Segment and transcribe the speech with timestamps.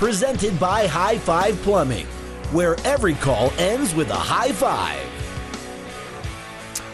[0.00, 2.06] Presented by High Five Plumbing,
[2.52, 5.06] where every call ends with a high five.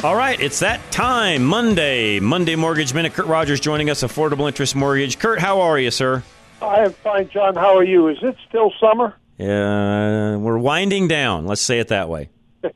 [0.03, 1.45] All right, it's that time.
[1.45, 3.15] Monday, Monday Mortgage Minute.
[3.15, 5.21] Kurt Rogers joining us, Affordable Interest Mortgage.
[5.21, 6.25] Kurt, how are you, sir?
[6.61, 7.55] I am fine, John.
[7.55, 8.09] How are you?
[8.09, 9.15] Is it still summer?
[9.39, 11.47] Uh, we're winding down.
[11.47, 12.31] Let's say it that way.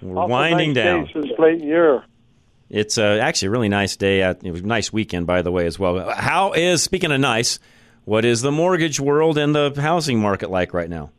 [0.00, 1.04] We're winding nice down.
[1.06, 2.04] days This late year.
[2.70, 4.20] It's uh, actually a really nice day.
[4.20, 6.08] It was a nice weekend, by the way, as well.
[6.10, 7.58] How is, speaking of nice,
[8.06, 11.10] what is the mortgage world and the housing market like right now?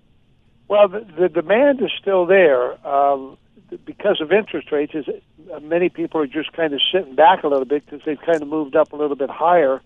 [0.70, 3.38] Well, the, the demand is still there um,
[3.86, 4.96] because of interest rates.
[4.96, 5.06] Is
[5.54, 8.42] uh, many people are just kind of sitting back a little bit because they've kind
[8.42, 9.82] of moved up a little bit higher.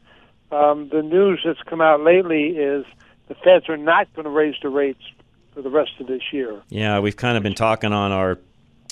[0.52, 2.86] Um, the news that's come out lately is
[3.28, 5.02] the Feds are not going to raise the rates
[5.54, 6.62] for the rest of this year.
[6.70, 8.38] Yeah, we've kind of been talking on our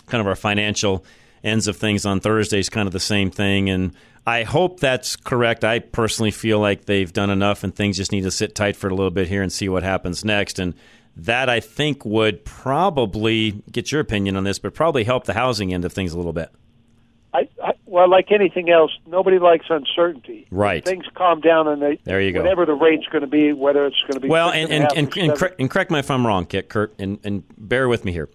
[0.07, 1.05] kind of our financial
[1.43, 3.69] ends of things on Thursdays, kind of the same thing.
[3.69, 3.93] And
[4.29, 5.63] I hope that's correct.
[5.63, 8.87] I personally feel like they've done enough and things just need to sit tight for
[8.87, 10.59] a little bit here and see what happens next.
[10.59, 10.75] And
[11.15, 15.73] that I think would probably get your opinion on this, but probably help the housing
[15.73, 16.51] end of things a little bit.
[17.33, 20.45] I, I well, like anything else, nobody likes uncertainty.
[20.51, 20.85] Right.
[20.85, 22.43] Things calm down, and they There you go.
[22.43, 25.17] whatever the rate's going to be, whether it's going to be Well, and and, and,
[25.17, 28.11] and, cor- and correct me if I'm wrong, Kit, Kurt, and, and bear with me
[28.11, 28.29] here.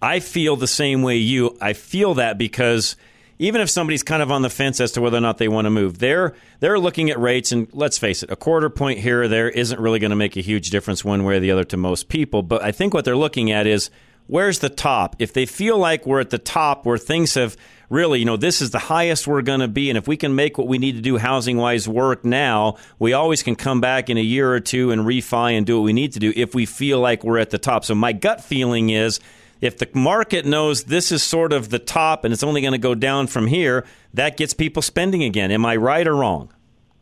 [0.00, 1.58] I feel the same way you.
[1.60, 2.96] I feel that because
[3.40, 5.64] even if somebody's kind of on the fence as to whether or not they want
[5.64, 9.22] to move, they're they're looking at rates, and let's face it, a quarter point here
[9.22, 11.64] or there isn't really going to make a huge difference one way or the other
[11.64, 12.42] to most people.
[12.42, 13.90] But I think what they're looking at is
[14.26, 15.16] where's the top.
[15.18, 17.56] If they feel like we're at the top where things have
[17.88, 20.34] really, you know, this is the highest we're going to be, and if we can
[20.34, 24.10] make what we need to do housing wise work now, we always can come back
[24.10, 26.54] in a year or two and refi and do what we need to do if
[26.54, 27.86] we feel like we're at the top.
[27.86, 29.18] So my gut feeling is
[29.60, 32.78] if the market knows this is sort of the top and it's only going to
[32.78, 33.84] go down from here,
[34.14, 35.50] that gets people spending again.
[35.50, 36.52] Am I right or wrong?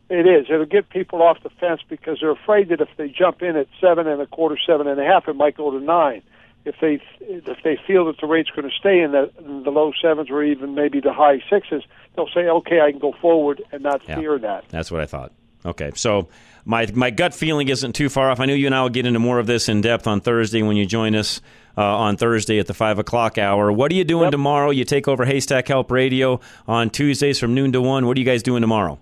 [0.09, 0.47] It is.
[0.49, 3.67] It'll get people off the fence because they're afraid that if they jump in at
[3.79, 6.23] seven and a quarter, seven and a half, it might go to nine.
[6.65, 9.69] If they if they feel that the rate's going to stay in the, in the
[9.69, 11.83] low sevens or even maybe the high sixes,
[12.15, 14.15] they'll say, "Okay, I can go forward and not Yeah.
[14.19, 15.31] fear that." That's what I thought.
[15.65, 16.27] Okay, so
[16.65, 18.39] my my gut feeling isn't too far off.
[18.39, 20.61] I know you and I will get into more of this in depth on Thursday
[20.61, 21.41] when you join us
[21.77, 23.71] uh, on Thursday at the five o'clock hour.
[23.71, 24.69] What are you doing tomorrow?
[24.71, 28.05] You take over Haystack Help Radio on Tuesdays from noon to one.
[28.07, 28.99] What are you guys doing tomorrow?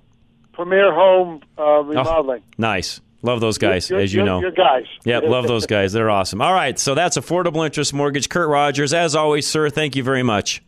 [0.53, 2.43] Premier Home uh, Remodeling.
[2.57, 3.01] Nice.
[3.23, 4.41] Love those guys, You're- as you you're- know.
[4.41, 4.85] you're guys.
[5.03, 5.91] Yep, love those guys.
[5.91, 6.39] They're awesome.
[6.41, 8.29] All right, so that's Affordable Interest Mortgage.
[8.29, 10.61] Kurt Rogers, as always, sir, thank you very much.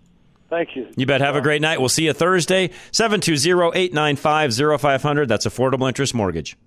[0.49, 0.87] Thank you.
[0.97, 1.21] You bet.
[1.21, 1.79] Have a great night.
[1.79, 5.27] We'll see you Thursday, 720-895-0500.
[5.27, 6.57] That's Affordable Interest Mortgage.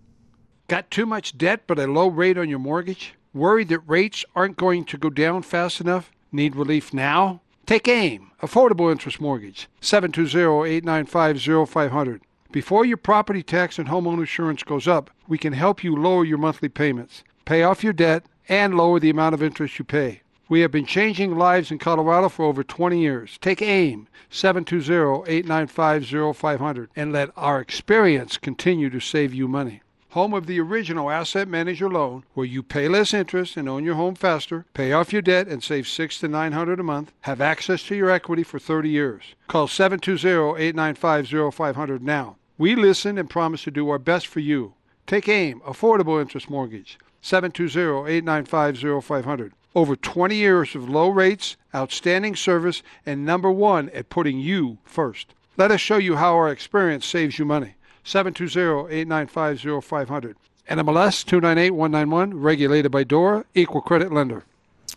[0.72, 3.12] Got too much debt but a low rate on your mortgage?
[3.34, 6.10] Worried that rates aren't going to go down fast enough?
[6.32, 7.42] Need relief now?
[7.66, 12.20] Take AIM, Affordable Interest Mortgage, 720-895-0500.
[12.50, 16.38] Before your property tax and home insurance goes up, we can help you lower your
[16.38, 20.22] monthly payments, pay off your debt, and lower the amount of interest you pay.
[20.48, 23.36] We have been changing lives in Colorado for over 20 years.
[23.42, 29.82] Take AIM, 720-895-0500, and let our experience continue to save you money.
[30.12, 33.94] Home of the original Asset Manager loan, where you pay less interest and own your
[33.94, 37.40] home faster, pay off your debt and save six to nine hundred a month, have
[37.40, 39.22] access to your equity for 30 years.
[39.48, 42.36] Call 720-895-0500 now.
[42.58, 44.74] We listen and promise to do our best for you.
[45.06, 49.52] Take AIM, Affordable Interest Mortgage, 720-895-0500.
[49.74, 55.32] Over 20 years of low rates, outstanding service, and number one at putting you first.
[55.56, 57.76] Let us show you how our experience saves you money.
[58.04, 60.34] 720-895-0500.
[60.68, 64.44] NMLS 298191, regulated by DORA, equal credit lender.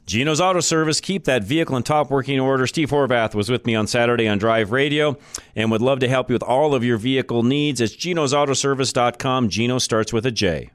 [0.06, 2.68] Gino's Auto Service, keep that vehicle in top working order.
[2.68, 5.18] Steve Horvath was with me on Saturday on Drive Radio
[5.56, 7.81] and would love to help you with all of your vehicle needs.
[7.81, 9.50] It's genosautoservice.com.
[9.50, 10.69] Gino starts with a J.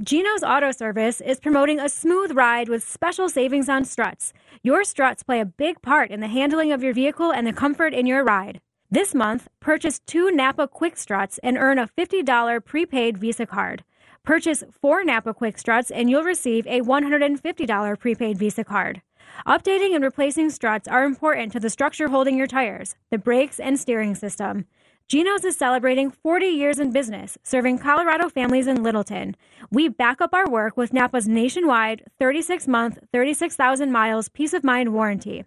[0.00, 4.32] Gino's Auto Service is promoting a smooth ride with special savings on struts.
[4.62, 7.94] Your struts play a big part in the handling of your vehicle and the comfort
[7.94, 8.60] in your ride.
[8.88, 13.82] This month, purchase two Napa Quick Struts and earn a $50 prepaid Visa card.
[14.22, 19.02] Purchase four Napa Quick Struts and you'll receive a $150 prepaid Visa card.
[19.44, 23.76] Updating and replacing struts are important to the structure holding your tires, the brakes, and
[23.76, 24.66] steering system.
[25.08, 29.34] Geno's is celebrating 40 years in business, serving Colorado families in Littleton.
[29.68, 34.94] We back up our work with Napa's nationwide 36 month, 36,000 miles peace of mind
[34.94, 35.44] warranty.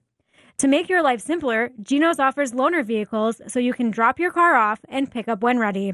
[0.60, 4.56] To make your life simpler, Geno's offers loaner vehicles so you can drop your car
[4.56, 5.94] off and pick up when ready.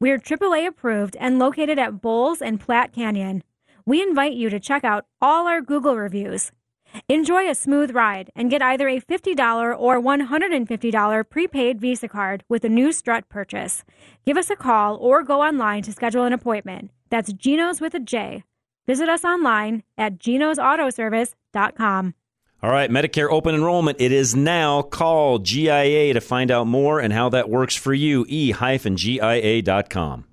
[0.00, 3.42] We're AAA approved and located at Bowles and Platte Canyon.
[3.84, 6.52] We invite you to check out all our Google reviews.
[7.06, 12.64] Enjoy a smooth ride and get either a $50 or $150 prepaid Visa card with
[12.64, 13.84] a new strut purchase.
[14.24, 16.92] Give us a call or go online to schedule an appointment.
[17.10, 18.44] That's Geno's with a J.
[18.86, 22.14] Visit us online at genosautoservice.com.
[22.64, 24.00] All right, Medicare open enrollment.
[24.00, 24.82] It is now.
[24.82, 28.24] Call GIA to find out more and how that works for you.
[28.28, 30.24] e-gia.com.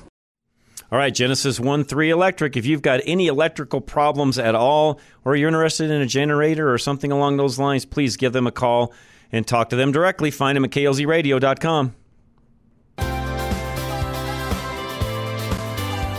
[0.92, 2.56] All right, Genesis 1 3 Electric.
[2.56, 6.78] If you've got any electrical problems at all, or you're interested in a generator or
[6.78, 8.94] something along those lines, please give them a call
[9.32, 10.30] and talk to them directly.
[10.30, 11.96] Find them at klzradio.com.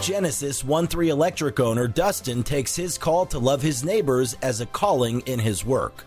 [0.04, 4.66] Genesis 1 3 Electric owner Dustin takes his call to love his neighbors as a
[4.66, 6.04] calling in his work.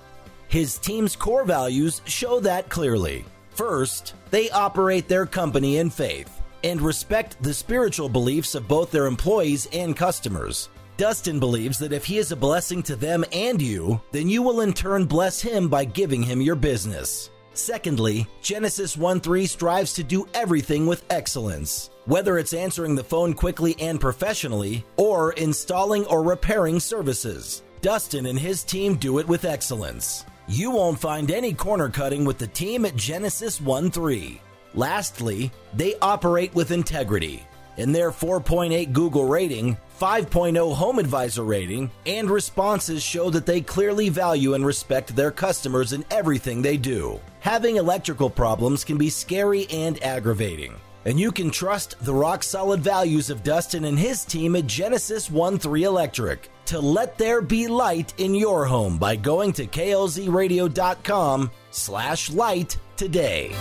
[0.50, 3.26] His team's core values show that clearly.
[3.50, 9.08] First, they operate their company in faith and respect the spiritual beliefs of both their
[9.08, 10.70] employees and customers.
[10.98, 14.62] Dustin believes that if he is a blessing to them and you, then you will
[14.62, 17.32] in turn bless him by giving him your business.
[17.54, 21.90] Secondly, Genesis 1 3 strives to do everything with excellence.
[22.08, 28.40] Whether it's answering the phone quickly and professionally, or installing or repairing services, Dustin and
[28.40, 30.24] his team do it with excellence.
[30.48, 34.40] You won't find any corner cutting with the team at Genesis 1 3.
[34.74, 37.46] Lastly, they operate with integrity.
[37.76, 44.08] In their 4.8 Google rating, 5.0 Home Advisor rating, and responses show that they clearly
[44.08, 47.20] value and respect their customers in everything they do.
[47.42, 50.74] Having electrical problems can be scary and aggravating.
[51.08, 55.32] And you can trust the rock solid values of Dustin and his team at Genesis
[55.32, 61.50] 1 3 Electric to let there be light in your home by going to klzradio.com
[61.72, 63.56] slash light today.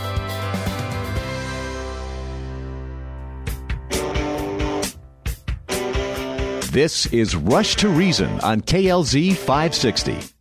[6.72, 10.35] This is Rush to Reason on KLZ 560.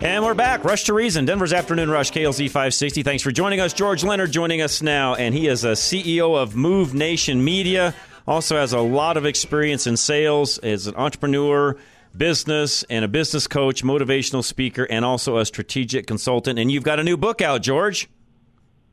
[0.00, 0.64] And we're back.
[0.64, 3.02] Rush to Reason, Denver's Afternoon Rush, KLZ 560.
[3.02, 3.72] Thanks for joining us.
[3.72, 7.94] George Leonard joining us now, and he is a CEO of Move Nation Media.
[8.26, 11.76] Also has a lot of experience in sales as an entrepreneur,
[12.16, 16.58] business, and a business coach, motivational speaker, and also a strategic consultant.
[16.58, 18.08] And you've got a new book out, George.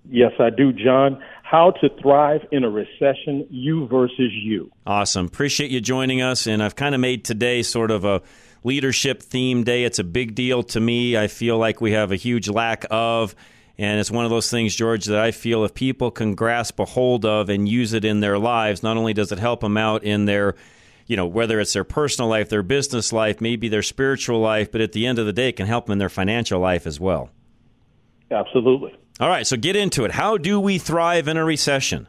[0.10, 1.22] Yes, I do, John.
[1.44, 4.72] How to Thrive in a Recession, You versus You.
[4.86, 5.26] Awesome.
[5.26, 6.48] Appreciate you joining us.
[6.48, 8.22] And I've kind of made today sort of a
[8.64, 9.84] leadership theme day.
[9.84, 11.18] It's a big deal to me.
[11.18, 13.36] I feel like we have a huge lack of.
[13.78, 16.86] And it's one of those things, George, that I feel if people can grasp a
[16.86, 20.04] hold of and use it in their lives, not only does it help them out
[20.04, 20.56] in their,
[21.08, 24.82] you know, whether it's their personal life, their business life, maybe their spiritual life, but
[24.82, 27.00] at the end of the day, it can help them in their financial life as
[27.00, 27.32] well.
[28.30, 28.96] Absolutely.
[29.20, 30.12] All right, so get into it.
[30.12, 32.08] How do we thrive in a recession?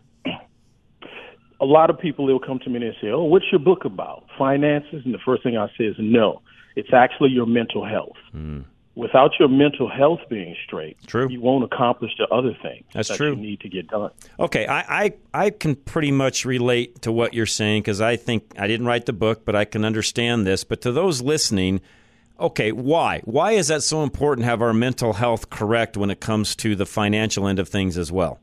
[1.62, 4.24] A lot of people will come to me and say, "Oh, what's your book about?
[4.36, 6.42] Finances?" And the first thing I say is, "No,
[6.76, 8.64] it's actually your mental health." Mm.
[8.94, 11.26] without your mental health being straight, true.
[11.30, 13.30] you won't accomplish the other things That's that true.
[13.30, 14.10] you need to get done.
[14.38, 18.52] Okay, I, I, I can pretty much relate to what you're saying because I think
[18.58, 20.62] I didn't write the book, but I can understand this.
[20.62, 21.80] But to those listening,
[22.38, 23.22] okay, why?
[23.24, 26.76] Why is that so important to have our mental health correct when it comes to
[26.76, 28.40] the financial end of things as well?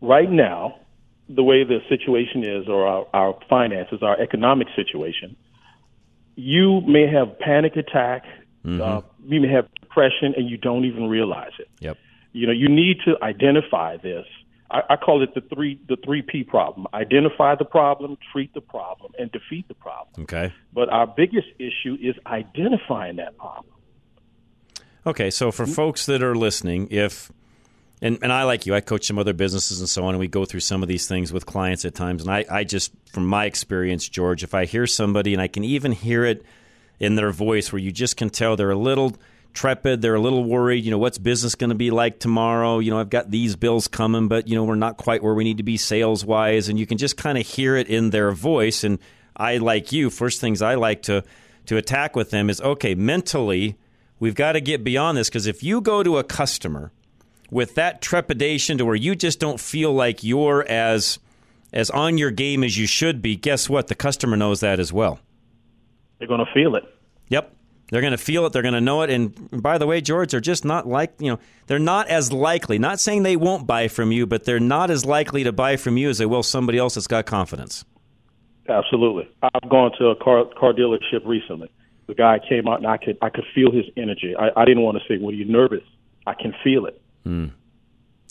[0.00, 0.76] Right now,
[1.28, 5.36] the way the situation is, or our, our finances, our economic situation,
[6.36, 8.24] you may have panic attack,
[8.64, 11.68] uh, you may have depression, and you don't even realize it.
[11.80, 11.96] Yep.
[12.32, 14.26] You know, you need to identify this.
[14.70, 18.60] I, I call it the three the three P problem: identify the problem, treat the
[18.60, 20.24] problem, and defeat the problem.
[20.24, 20.52] Okay.
[20.72, 23.72] But our biggest issue is identifying that problem.
[25.06, 27.30] Okay, so for folks that are listening, if
[28.02, 30.28] and, and I like you, I coach some other businesses and so on, and we
[30.28, 32.22] go through some of these things with clients at times.
[32.22, 35.64] And I, I just, from my experience, George, if I hear somebody and I can
[35.64, 36.44] even hear it
[37.00, 39.16] in their voice where you just can tell they're a little
[39.54, 42.78] trepid, they're a little worried, you know, what's business going to be like tomorrow?
[42.78, 45.44] You know, I've got these bills coming, but, you know, we're not quite where we
[45.44, 46.68] need to be sales wise.
[46.68, 48.84] And you can just kind of hear it in their voice.
[48.84, 48.98] And
[49.34, 51.24] I, like you, first things I like to,
[51.66, 53.76] to attack with them is okay, mentally,
[54.20, 56.92] we've got to get beyond this because if you go to a customer
[57.50, 61.18] with that trepidation to where you just don't feel like you're as
[61.72, 63.88] as on your game as you should be, guess what?
[63.88, 65.18] The customer knows that as well.
[66.18, 66.84] They're going to feel it.
[67.28, 67.54] Yep.
[67.90, 68.52] They're going to feel it.
[68.52, 69.10] They're going to know it.
[69.10, 72.78] And by the way, George, they're just not like, you know, they're not as likely,
[72.78, 75.96] not saying they won't buy from you, but they're not as likely to buy from
[75.96, 77.84] you as they will somebody else that's got confidence.
[78.68, 79.28] Absolutely.
[79.42, 81.70] I've gone to a car car dealership recently.
[82.08, 84.34] The guy came out and I could I could feel his energy.
[84.36, 85.84] I, I didn't want to say, "Were you nervous?"
[86.26, 87.00] I can feel it.
[87.26, 87.46] Hmm.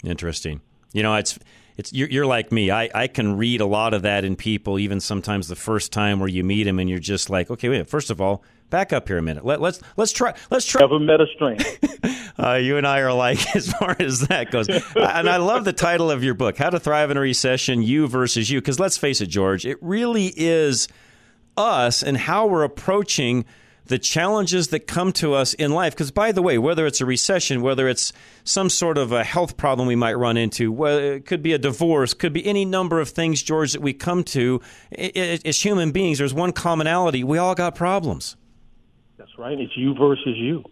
[0.06, 0.62] Interesting.
[0.94, 1.38] You know, it's
[1.76, 2.72] it's you're, you're like me.
[2.72, 6.22] I, I can read a lot of that in people, even sometimes the first time
[6.22, 7.90] where you meet them and you're just like, okay, wait.
[7.90, 9.44] First of all, back up here a minute.
[9.44, 10.80] Let, let's let's try let's try.
[10.80, 11.66] Never met a stranger.
[12.38, 14.68] Uh, you and I are like as far as that goes.
[14.68, 18.08] and I love the title of your book, How to Thrive in a Recession: You
[18.08, 18.60] versus You.
[18.60, 20.90] Because let's face it, George, it really is
[21.56, 23.46] us and how we're approaching
[23.88, 25.94] the challenges that come to us in life.
[25.94, 28.12] Because, by the way, whether it's a recession, whether it's
[28.44, 31.58] some sort of a health problem we might run into, whether it could be a
[31.58, 34.62] divorce, could be any number of things, George, that we come to
[34.98, 36.18] as human beings.
[36.18, 38.36] There's one commonality: we all got problems.
[39.18, 39.60] That's right.
[39.60, 40.64] It's you versus you.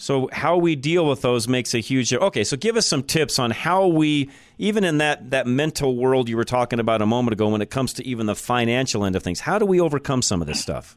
[0.00, 2.12] So how we deal with those makes a huge.
[2.12, 6.28] Okay, so give us some tips on how we, even in that that mental world
[6.28, 9.16] you were talking about a moment ago, when it comes to even the financial end
[9.16, 10.96] of things, how do we overcome some of this stuff?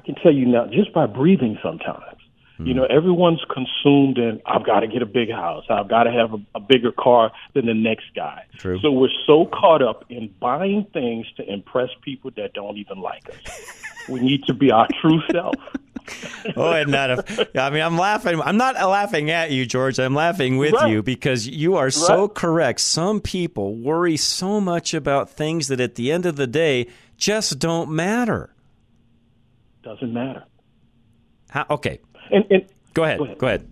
[0.00, 2.16] I can tell you now, just by breathing sometimes.
[2.58, 2.94] You know, hmm.
[2.94, 5.64] everyone's consumed in, I've got to get a big house.
[5.70, 8.44] I've got to have a, a bigger car than the next guy.
[8.58, 8.78] True.
[8.80, 13.30] So we're so caught up in buying things to impress people that don't even like
[13.30, 13.82] us.
[14.10, 15.54] we need to be our true self.
[16.56, 18.38] oh, and not a, I mean, I'm laughing.
[18.42, 19.98] I'm not laughing at you, George.
[19.98, 20.90] I'm laughing with Right.
[20.90, 22.80] you because you are so correct.
[22.80, 27.58] Some people worry so much about things that at the end of the day just
[27.58, 28.50] don't matter.
[29.82, 30.44] Doesn't matter.
[31.50, 33.18] How, okay, And, and go ahead.
[33.18, 33.38] Go ahead.
[33.38, 33.68] Go ahead.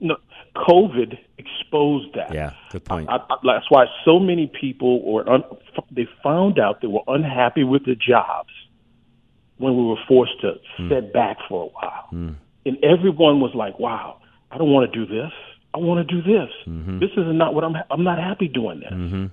[0.00, 0.16] no,
[0.56, 2.32] COVID exposed that.
[2.32, 3.08] Yeah, good point.
[3.08, 5.42] I, I, that's why so many people were un,
[5.90, 8.50] they found out they were unhappy with their jobs
[9.58, 10.88] when we were forced to hmm.
[10.88, 12.32] sit back for a while, hmm.
[12.66, 14.20] and everyone was like, "Wow,
[14.50, 15.32] I don't want to do this.
[15.72, 16.50] I want to do this.
[16.66, 17.00] Mm-hmm.
[17.00, 17.74] This is not what I'm.
[17.90, 19.26] I'm not happy doing this." Mm-hmm.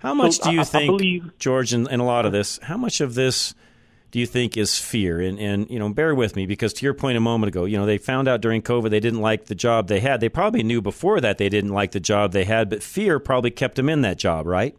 [0.00, 2.76] How much So do you I- think, George, in, in a lot of this, how
[2.76, 3.54] much of this
[4.12, 5.20] do you think is fear?
[5.20, 7.78] And, and, you know, bear with me because to your point a moment ago, you
[7.78, 10.20] know, they found out during COVID they didn't like the job they had.
[10.20, 13.50] They probably knew before that they didn't like the job they had, but fear probably
[13.50, 14.76] kept them in that job, right?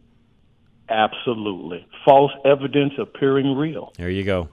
[0.88, 3.92] Absolutely, false evidence appearing real.
[3.96, 4.50] There you go.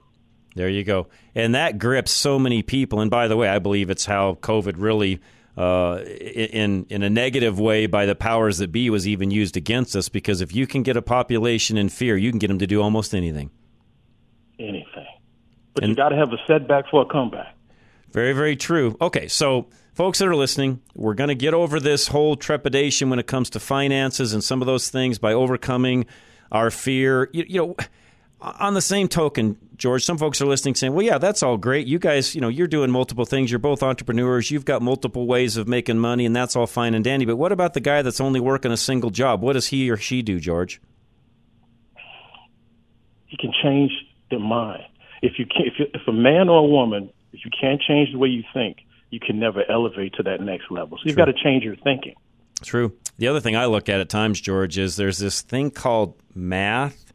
[0.55, 1.07] There you go.
[1.35, 3.01] And that grips so many people.
[3.01, 5.21] And by the way, I believe it's how COVID really,
[5.55, 9.95] uh, in in a negative way, by the powers that be, was even used against
[9.95, 10.09] us.
[10.09, 12.81] Because if you can get a population in fear, you can get them to do
[12.81, 13.51] almost anything.
[14.61, 15.07] Anything,
[15.73, 17.55] but you got to have a setback for a comeback.
[18.11, 18.95] Very, very true.
[19.01, 23.17] Okay, so folks that are listening, we're going to get over this whole trepidation when
[23.17, 26.05] it comes to finances and some of those things by overcoming
[26.51, 27.29] our fear.
[27.33, 27.75] You, you know,
[28.41, 31.87] on the same token, George, some folks are listening saying, "Well, yeah, that's all great.
[31.87, 33.49] You guys, you know, you're doing multiple things.
[33.49, 34.51] You're both entrepreneurs.
[34.51, 37.25] You've got multiple ways of making money, and that's all fine and dandy.
[37.25, 39.41] But what about the guy that's only working a single job?
[39.41, 40.79] What does he or she do, George?"
[43.25, 43.91] He can change
[44.31, 44.83] their mind.
[45.21, 48.11] If you can, if, you, if a man or a woman, if you can't change
[48.11, 48.77] the way you think,
[49.11, 50.97] you can never elevate to that next level.
[50.97, 52.15] So you've got to change your thinking.
[52.63, 52.93] True.
[53.17, 57.11] The other thing I look at at times, George, is there's this thing called math,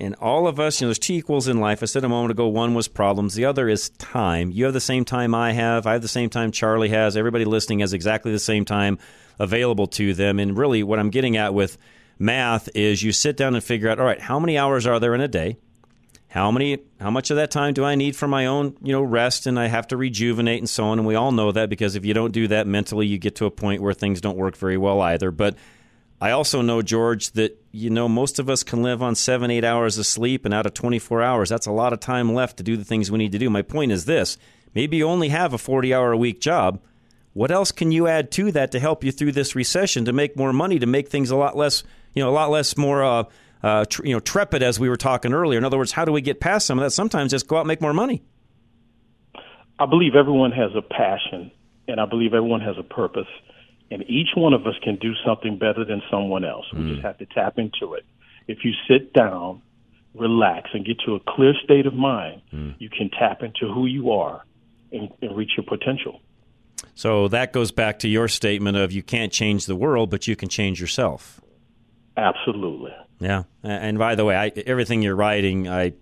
[0.00, 1.82] And all of us, you know, there's two equals in life.
[1.82, 4.50] I said a moment ago, one was problems, the other is time.
[4.50, 7.44] You have the same time I have, I have the same time Charlie has, everybody
[7.44, 8.98] listening has exactly the same time
[9.38, 10.38] available to them.
[10.38, 11.76] And really, what I'm getting at with
[12.18, 15.14] math is you sit down and figure out, all right, how many hours are there
[15.14, 15.58] in a day?
[16.30, 19.02] How many how much of that time do I need for my own, you know,
[19.02, 21.96] rest and I have to rejuvenate and so on and we all know that because
[21.96, 24.56] if you don't do that mentally you get to a point where things don't work
[24.56, 25.30] very well either.
[25.32, 25.56] But
[26.20, 29.64] I also know, George, that you know most of us can live on seven, eight
[29.64, 32.62] hours of sleep, and out of 24 hours, that's a lot of time left to
[32.62, 33.48] do the things we need to do.
[33.48, 34.36] My point is this:
[34.74, 36.80] maybe you only have a 40-hour a week job.
[37.32, 40.36] What else can you add to that to help you through this recession to make
[40.36, 41.84] more money, to make things a lot less,
[42.14, 43.24] you know, a lot less more, uh,
[43.62, 45.58] uh, tr- you know, trepid as we were talking earlier.
[45.58, 46.90] In other words, how do we get past some of that?
[46.90, 48.22] Sometimes just go out and make more money.
[49.78, 51.50] I believe everyone has a passion,
[51.88, 53.28] and I believe everyone has a purpose
[53.90, 56.66] and each one of us can do something better than someone else.
[56.72, 58.04] We just have to tap into it.
[58.46, 59.62] If you sit down,
[60.14, 62.42] relax, and get to a clear state of mind,
[62.78, 64.44] you can tap into who you are
[64.92, 66.20] and, and reach your potential.
[66.94, 70.36] So that goes back to your statement of you can't change the world, but you
[70.36, 71.40] can change yourself.
[72.16, 72.92] Absolutely.
[73.20, 73.44] Yeah.
[73.62, 75.92] And by the way, I, everything you're writing, I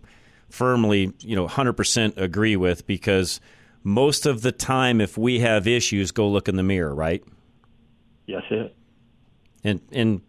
[0.49, 3.41] firmly, you know, 100% agree with because
[3.83, 7.23] most of the time, if we have issues, go look in the mirror, right?
[8.27, 8.75] Yes, it.
[9.65, 10.21] And and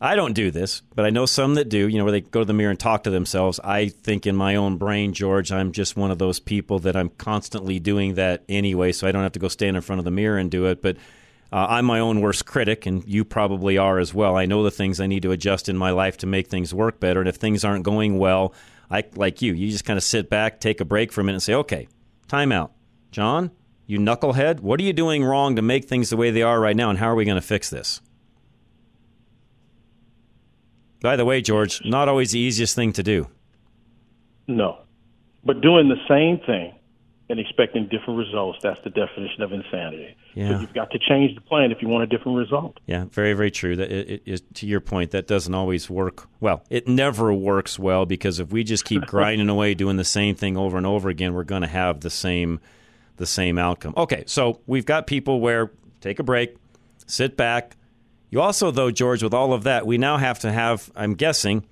[0.00, 1.88] I don't do this, but I know some that do.
[1.88, 3.60] You know, where they go to the mirror and talk to themselves.
[3.62, 7.10] I think in my own brain, George, I'm just one of those people that I'm
[7.10, 10.10] constantly doing that anyway, so I don't have to go stand in front of the
[10.10, 10.80] mirror and do it.
[10.80, 10.96] But
[11.54, 14.34] uh, I'm my own worst critic, and you probably are as well.
[14.34, 16.98] I know the things I need to adjust in my life to make things work
[16.98, 18.52] better, and if things aren't going well,
[18.90, 19.52] I like you.
[19.52, 21.86] You just kind of sit back, take a break for a minute, and say, "Okay,
[22.26, 22.72] time out,
[23.12, 23.52] John."
[23.86, 26.74] You knucklehead, what are you doing wrong to make things the way they are right
[26.74, 28.00] now, and how are we going to fix this?
[31.02, 33.28] By the way, George, not always the easiest thing to do.
[34.48, 34.78] No.
[35.44, 36.74] But doing the same thing
[37.28, 40.14] and expecting different results, that's the definition of insanity.
[40.34, 40.50] Yeah.
[40.50, 42.78] So you've got to change the plan if you want a different result.
[42.86, 43.76] Yeah, very, very true.
[43.76, 46.28] That it, to your point, that doesn't always work.
[46.40, 50.34] Well, it never works well because if we just keep grinding away doing the same
[50.34, 52.60] thing over and over again, we're going to have the same
[53.16, 53.94] the same outcome.
[53.96, 55.70] Okay, so we've got people where
[56.00, 56.56] take a break,
[57.06, 57.76] sit back.
[58.30, 61.64] You also, though, George, with all of that, we now have to have, I'm guessing,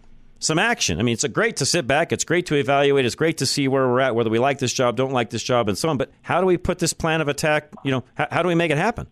[0.43, 0.99] some action.
[0.99, 2.13] I mean, it's great to sit back.
[2.13, 3.05] It's great to evaluate.
[3.05, 5.43] It's great to see where we're at, whether we like this job, don't like this
[5.43, 5.97] job, and so on.
[5.97, 7.73] But how do we put this plan of attack?
[7.85, 9.07] You know, how, how do we make it happen?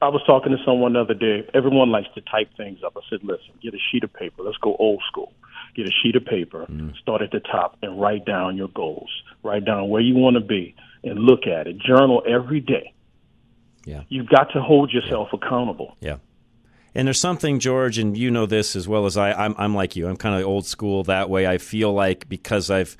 [0.00, 1.48] I was talking to someone the other day.
[1.54, 2.96] Everyone likes to type things up.
[2.96, 4.42] I said, listen, get a sheet of paper.
[4.42, 5.32] Let's go old school.
[5.74, 6.96] Get a sheet of paper, mm.
[6.96, 9.10] start at the top, and write down your goals.
[9.42, 11.78] Write down where you want to be and look at it.
[11.78, 12.92] Journal every day.
[13.84, 14.02] Yeah.
[14.08, 15.38] You've got to hold yourself yeah.
[15.38, 15.96] accountable.
[16.00, 16.16] Yeah.
[16.96, 19.30] And there's something, George, and you know this as well as I.
[19.30, 20.08] I'm, I'm like you.
[20.08, 21.46] I'm kind of old school that way.
[21.46, 22.96] I feel like because I've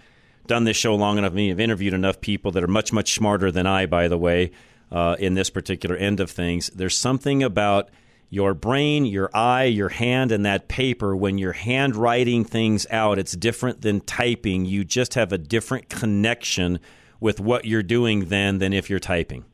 [0.46, 3.14] done this show long enough, I me, I've interviewed enough people that are much, much
[3.14, 4.50] smarter than I, by the way,
[4.92, 6.68] uh, in this particular end of things.
[6.74, 7.88] There's something about
[8.28, 13.32] your brain, your eye, your hand, and that paper, when you're handwriting things out, it's
[13.34, 14.66] different than typing.
[14.66, 16.80] You just have a different connection
[17.18, 19.46] with what you're doing then than if you're typing.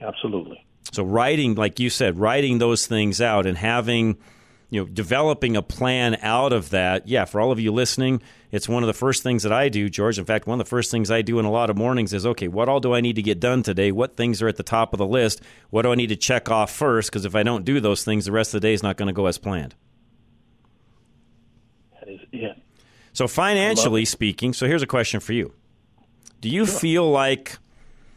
[0.00, 0.64] Absolutely.
[0.92, 4.16] So writing, like you said, writing those things out and having,
[4.70, 7.08] you know, developing a plan out of that.
[7.08, 9.88] Yeah, for all of you listening, it's one of the first things that I do,
[9.88, 10.18] George.
[10.18, 12.24] In fact, one of the first things I do in a lot of mornings is,
[12.24, 13.90] okay, what all do I need to get done today?
[13.90, 15.40] What things are at the top of the list?
[15.70, 17.10] What do I need to check off first?
[17.10, 19.08] Because if I don't do those things, the rest of the day is not going
[19.08, 19.74] to go as planned.
[21.98, 22.62] That is it.
[23.12, 25.52] So financially speaking, so here's a question for you.
[26.40, 26.78] Do you sure.
[26.78, 27.58] feel like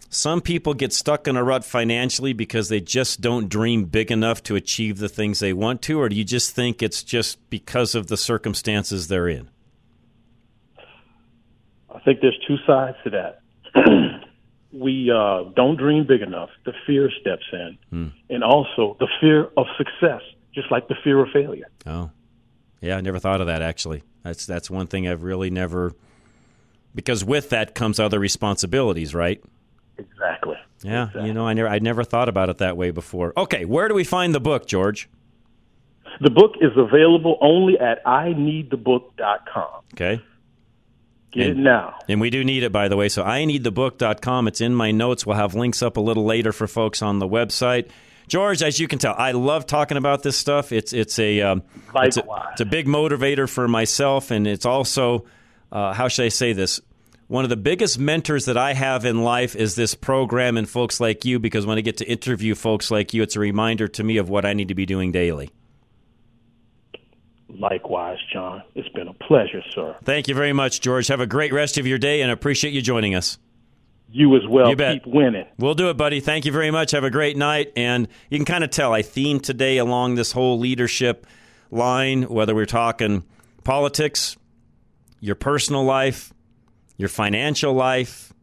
[0.09, 4.41] some people get stuck in a rut financially because they just don't dream big enough
[4.43, 7.93] to achieve the things they want to, or do you just think it's just because
[7.95, 9.49] of the circumstances they're in?
[11.93, 13.41] I think there's two sides to that.
[14.71, 16.49] we uh, don't dream big enough.
[16.65, 18.07] The fear steps in, Hmm.
[18.29, 20.21] and also the fear of success,
[20.53, 21.67] just like the fear of failure.
[21.85, 22.11] Oh,
[22.81, 23.61] yeah, I never thought of that.
[23.61, 25.93] Actually, that's that's one thing I've really never.
[26.95, 29.43] Because with that comes other responsibilities, right?
[29.97, 30.57] Exactly.
[30.83, 31.27] Yeah, Exactly.
[31.27, 33.33] you know, I never I never thought about it that way before.
[33.35, 35.09] Okay, where do we find the book, George?
[36.21, 39.83] The book is available only at ineedthebook.com.
[39.93, 40.21] Okay.
[41.31, 41.99] Get and, it now.
[42.07, 43.09] And we do need it, by the way.
[43.09, 44.47] So ineedthebook.com.
[44.47, 45.25] It's in my notes.
[45.25, 47.89] We'll have links up a little later for folks on the website.
[48.27, 50.71] George, as you can tell, I love talking about this stuff.
[50.71, 51.63] It's it's a um,
[51.95, 55.25] it's a, it's a big motivator for myself, and it's also
[55.71, 56.81] uh, how should I say this?
[57.27, 61.01] One of the biggest mentors that I have in life is this program and folks
[61.01, 64.03] like you, because when I get to interview folks like you, it's a reminder to
[64.03, 65.51] me of what I need to be doing daily.
[67.49, 68.63] Likewise, John.
[68.75, 69.97] It's been a pleasure, sir.
[70.03, 71.07] Thank you very much, George.
[71.07, 73.37] Have a great rest of your day and appreciate you joining us.
[74.09, 74.69] You as well.
[74.69, 75.03] You bet.
[75.03, 75.45] Keep winning.
[75.57, 76.21] We'll do it, buddy.
[76.21, 76.91] Thank you very much.
[76.91, 77.73] Have a great night.
[77.75, 81.27] And you can kind of tell I themed today along this whole leadership
[81.71, 83.25] line, whether we're talking
[83.65, 84.37] politics,
[85.19, 86.31] your personal life,
[86.97, 88.33] your financial life.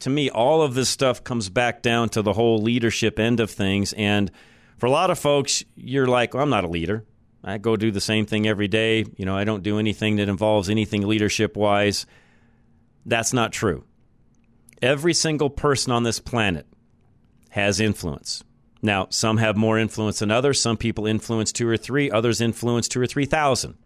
[0.00, 3.50] To me, all of this stuff comes back down to the whole leadership end of
[3.50, 3.94] things.
[3.94, 4.30] And
[4.78, 7.04] for a lot of folks, you're like, well, I'm not a leader.
[7.42, 9.04] I go do the same thing every day.
[9.16, 12.06] You know, I don't do anything that involves anything leadership wise.
[13.06, 13.84] That's not true.
[14.82, 16.66] Every single person on this planet
[17.50, 18.44] has influence.
[18.82, 20.60] Now, some have more influence than others.
[20.60, 23.76] Some people influence two or three, others influence two or three thousand,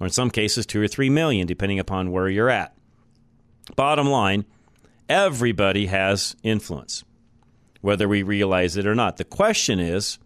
[0.00, 2.77] or in some cases, two or three million, depending upon where you're at.
[3.76, 4.44] Bottom line,
[5.08, 7.04] everybody has influence,
[7.80, 9.16] whether we realize it or not.
[9.16, 10.18] The question is,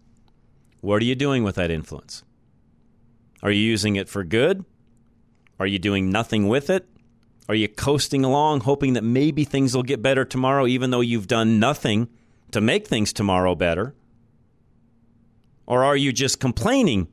[0.81, 2.23] what are you doing with that influence?
[3.41, 4.65] Are you using it for good?
[5.59, 6.87] Are you doing nothing with it?
[7.49, 11.27] Are you coasting along, hoping that maybe things will get better tomorrow, even though you've
[11.27, 12.07] done nothing
[12.51, 13.93] to make things tomorrow better?
[15.65, 17.07] Or are you just complaining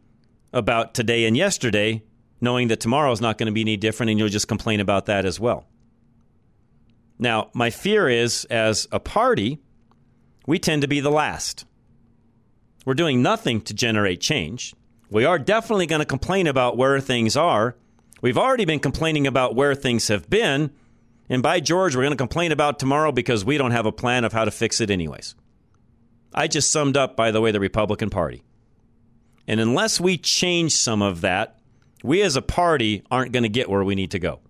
[0.53, 2.03] about today and yesterday,
[2.41, 5.07] knowing that tomorrow is not going to be any different and you'll just complain about
[5.07, 5.67] that as well?
[7.21, 9.59] Now, my fear is as a party,
[10.47, 11.65] we tend to be the last.
[12.85, 14.75] We're doing nothing to generate change.
[15.11, 17.77] We are definitely going to complain about where things are
[18.21, 20.71] We've already been complaining about where things have been.
[21.29, 24.25] And by George, we're going to complain about tomorrow because we don't have a plan
[24.25, 25.35] of how to fix it, anyways.
[26.35, 28.43] I just summed up, by the way, the Republican Party.
[29.47, 31.59] And unless we change some of that,
[32.05, 34.41] we as a party aren't going to get where we need to go.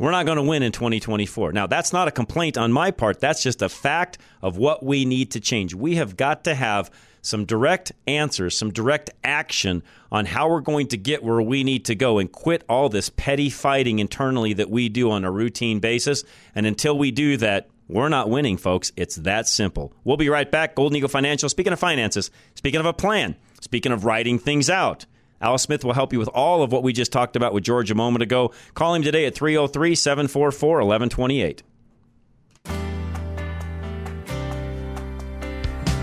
[0.00, 1.52] We're not going to win in 2024.
[1.52, 3.20] Now, that's not a complaint on my part.
[3.20, 5.74] That's just a fact of what we need to change.
[5.74, 10.86] We have got to have some direct answers, some direct action on how we're going
[10.86, 14.70] to get where we need to go and quit all this petty fighting internally that
[14.70, 16.24] we do on a routine basis.
[16.54, 18.92] And until we do that, we're not winning, folks.
[18.96, 19.92] It's that simple.
[20.04, 20.76] We'll be right back.
[20.76, 21.50] Golden Eagle Financial.
[21.50, 25.04] Speaking of finances, speaking of a plan, speaking of writing things out.
[25.40, 27.90] Al Smith will help you with all of what we just talked about with George
[27.90, 28.52] a moment ago.
[28.74, 31.62] Call him today at 303 744 1128.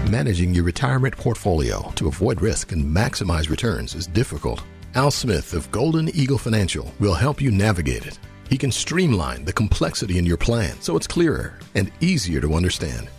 [0.10, 4.64] Managing your retirement portfolio to avoid risk and maximize returns is difficult.
[4.96, 8.18] Al Smith of Golden Eagle Financial will help you navigate it.
[8.50, 13.10] He can streamline the complexity in your plan so it's clearer and easier to understand.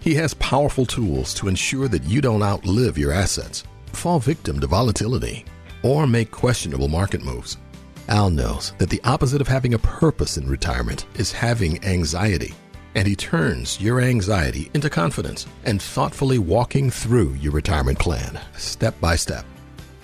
[0.00, 4.66] He has powerful tools to ensure that you don't outlive your assets, fall victim to
[4.66, 5.44] volatility,
[5.82, 7.58] or make questionable market moves.
[8.08, 12.54] Al knows that the opposite of having a purpose in retirement is having anxiety
[12.94, 18.98] and he turns your anxiety into confidence and thoughtfully walking through your retirement plan, step
[19.00, 19.44] by step.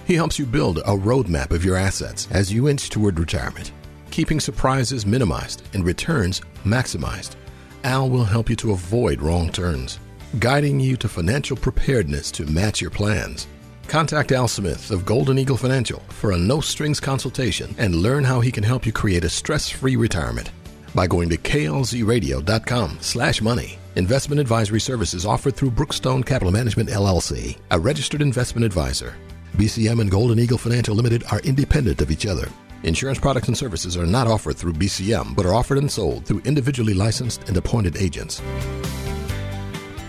[0.06, 3.72] He helps you build a roadmap of your assets as you inch toward retirement,
[4.10, 7.36] keeping surprises minimized and returns maximized.
[7.84, 9.98] Al will help you to avoid wrong turns,
[10.38, 13.46] guiding you to financial preparedness to match your plans.
[13.88, 18.38] Contact Al Smith of Golden Eagle Financial for a no strings consultation and learn how
[18.38, 20.51] he can help you create a stress free retirement
[20.94, 23.79] by going to klzradio.com slash money.
[23.96, 29.16] Investment advisory services offered through Brookstone Capital Management LLC, a registered investment advisor.
[29.57, 32.46] BCM and Golden Eagle Financial Limited are independent of each other.
[32.83, 36.40] Insurance products and services are not offered through BCM, but are offered and sold through
[36.40, 38.42] individually licensed and appointed agents.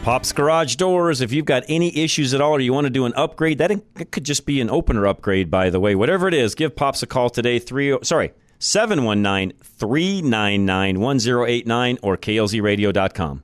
[0.09, 1.21] Pop's Garage Doors.
[1.21, 3.69] If you've got any issues at all or you want to do an upgrade, that
[4.09, 5.93] could just be an opener upgrade, by the way.
[5.93, 7.59] Whatever it is, give Pops a call today.
[7.59, 13.43] Three, oh, sorry, 719 399 1089 or klzradio.com.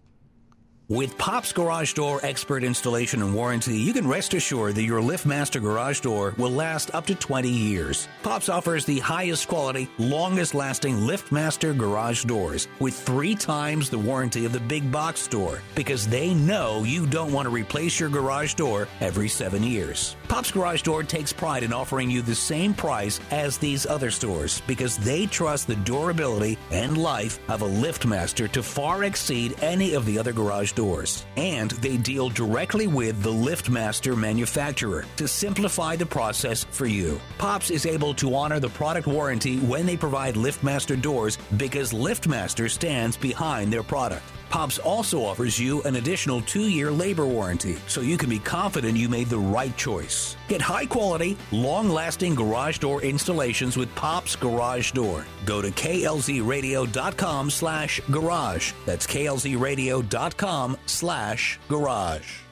[0.88, 5.60] With Pop's Garage Door expert installation and warranty, you can rest assured that your LiftMaster
[5.60, 8.08] garage door will last up to 20 years.
[8.22, 14.46] Pops offers the highest quality, longest lasting LiftMaster garage doors with three times the warranty
[14.46, 18.54] of the big box store because they know you don't want to replace your garage
[18.54, 20.16] door every seven years.
[20.28, 24.62] Pop's Garage Door takes pride in offering you the same price as these other stores
[24.66, 30.06] because they trust the durability and life of a LiftMaster to far exceed any of
[30.06, 31.26] the other garage doors.
[31.38, 37.20] And they deal directly with the LiftMaster manufacturer to simplify the process for you.
[37.38, 42.70] Pops is able to honor the product warranty when they provide LiftMaster doors because LiftMaster
[42.70, 44.24] stands behind their product.
[44.56, 48.98] Pops also offers you an additional two year labor warranty, so you can be confident
[48.98, 50.38] you made the right choice.
[50.48, 55.26] Get high quality, long lasting garage door installations with Pops Garage Door.
[55.44, 58.72] Go to klzradio.com slash garage.
[58.86, 62.45] That's klzradio.com slash garage.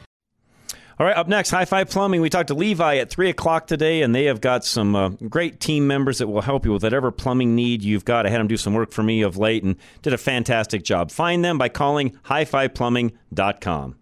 [0.99, 2.21] All right, up next, High Five Plumbing.
[2.21, 5.59] We talked to Levi at 3 o'clock today, and they have got some uh, great
[5.59, 8.27] team members that will help you with whatever plumbing need you've got.
[8.27, 11.09] I had them do some work for me of late and did a fantastic job.
[11.09, 13.95] Find them by calling highfiveplumbing.com.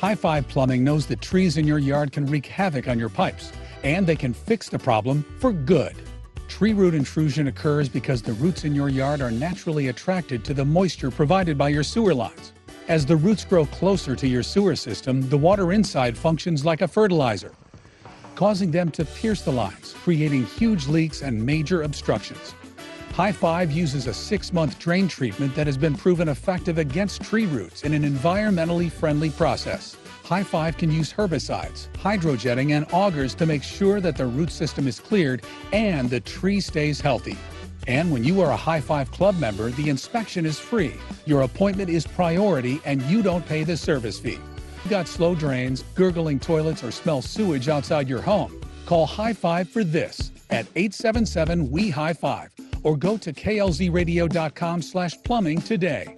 [0.00, 3.52] High Five Plumbing knows that trees in your yard can wreak havoc on your pipes,
[3.82, 5.96] and they can fix the problem for good.
[6.48, 10.64] Tree root intrusion occurs because the roots in your yard are naturally attracted to the
[10.64, 12.52] moisture provided by your sewer lines.
[12.88, 16.88] As the roots grow closer to your sewer system, the water inside functions like a
[16.88, 17.52] fertilizer,
[18.34, 22.54] causing them to pierce the lines, creating huge leaks and major obstructions.
[23.12, 27.44] High Five uses a six month drain treatment that has been proven effective against tree
[27.44, 29.94] roots in an environmentally friendly process.
[30.24, 34.88] High Five can use herbicides, hydrojetting, and augers to make sure that the root system
[34.88, 37.36] is cleared and the tree stays healthy.
[37.86, 40.94] And when you are a High Five Club member, the inspection is free.
[41.26, 44.38] Your appointment is priority and you don't pay the service fee.
[44.84, 48.60] You got slow drains, gurgling toilets, or smell sewage outside your home?
[48.86, 52.50] Call High Five for this at 877 We High Five
[52.82, 56.16] or go to klzradio.com slash plumbing today.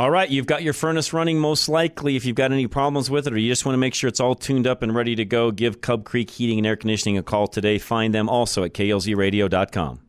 [0.00, 2.16] All right, you've got your furnace running most likely.
[2.16, 4.18] If you've got any problems with it or you just want to make sure it's
[4.18, 7.22] all tuned up and ready to go, give Cub Creek Heating and Air Conditioning a
[7.22, 7.76] call today.
[7.76, 10.00] Find them also at klzradio.com.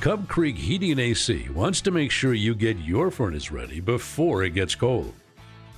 [0.00, 4.44] Cub Creek Heating and AC wants to make sure you get your furnace ready before
[4.44, 5.12] it gets cold.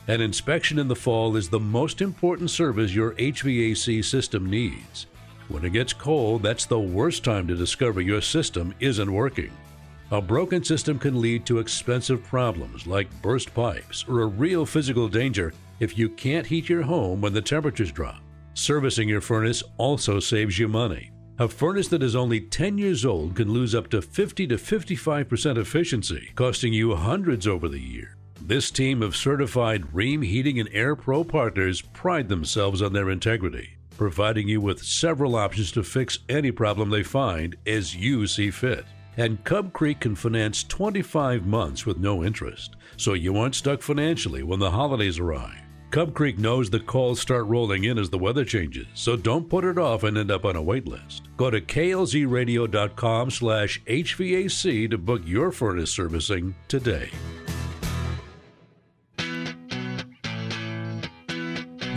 [0.09, 5.07] An inspection in the fall is the most important service your HVAC system needs.
[5.49, 9.53] When it gets cold, that's the worst time to discover your system isn't working.
[10.13, 15.09] A broken system can lead to expensive problems like burst pipes or a real physical
[15.09, 18.21] danger if you can't heat your home when the temperatures drop.
[18.53, 21.11] Servicing your furnace also saves you money.
[21.39, 25.57] A furnace that is only 10 years old can lose up to 50 to 55%
[25.57, 28.19] efficiency, costing you hundreds over the year.
[28.39, 33.79] This team of certified Rheem Heating and Air Pro partners pride themselves on their integrity,
[33.97, 38.85] providing you with several options to fix any problem they find as you see fit.
[39.17, 44.43] And Cub Creek can finance 25 months with no interest, so you aren't stuck financially
[44.43, 45.59] when the holidays arrive.
[45.91, 49.63] Cub Creek knows the calls start rolling in as the weather changes, so don't put
[49.63, 51.29] it off and end up on a wait list.
[51.37, 57.11] Go to klzradio.com slash HVAC to book your furnace servicing today.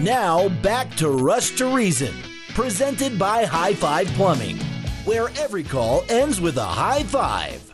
[0.02, 2.14] Now back to Rush to Reason,
[2.54, 4.60] presented by High Five Plumbing,
[5.06, 7.72] where every call ends with a high five.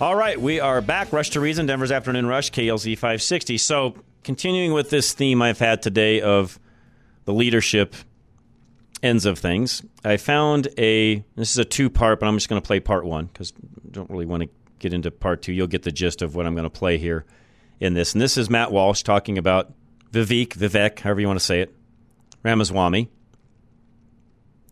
[0.00, 1.12] All right, we are back.
[1.12, 3.58] Rush to Reason, Denver's Afternoon Rush, KLZ 560.
[3.58, 6.58] So, continuing with this theme I've had today of
[7.24, 7.94] the leadership
[9.02, 11.24] ends of things, I found a.
[11.36, 13.90] This is a two part, but I'm just going to play part one because I
[13.90, 15.52] don't really want to get into part two.
[15.52, 17.24] You'll get the gist of what I'm going to play here
[17.80, 18.12] in this.
[18.12, 19.72] And this is Matt Walsh talking about
[20.12, 21.74] Vivek, Vivek, however you want to say it,
[22.42, 23.10] Ramaswamy,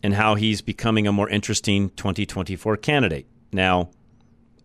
[0.03, 3.27] and how he's becoming a more interesting 2024 candidate.
[3.51, 3.89] Now,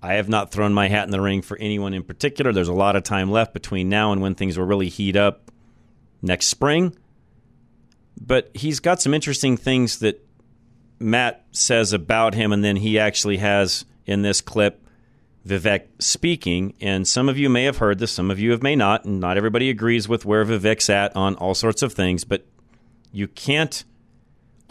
[0.02, 2.52] I have not thrown my hat in the ring for anyone in particular.
[2.52, 5.50] There's a lot of time left between now and when things will really heat up
[6.20, 6.96] next spring.
[8.20, 10.26] But he's got some interesting things that
[10.98, 14.86] Matt says about him, and then he actually has in this clip
[15.46, 16.74] Vivek speaking.
[16.80, 19.20] And some of you may have heard this, some of you have may not, and
[19.20, 22.46] not everybody agrees with where Vivek's at on all sorts of things, but
[23.12, 23.84] you can't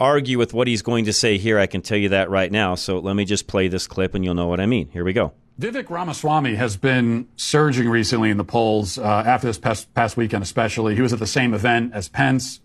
[0.02, 1.58] argue with what he's going to say here.
[1.58, 2.74] I can tell you that right now.
[2.74, 4.88] So let me just play this clip and you'll know what I mean.
[4.88, 5.32] Here we go.
[5.60, 10.42] Vivek Ramaswamy has been surging recently in the polls uh, after this past, past, weekend,
[10.42, 10.96] especially.
[10.96, 12.60] He was at the same event as Pence.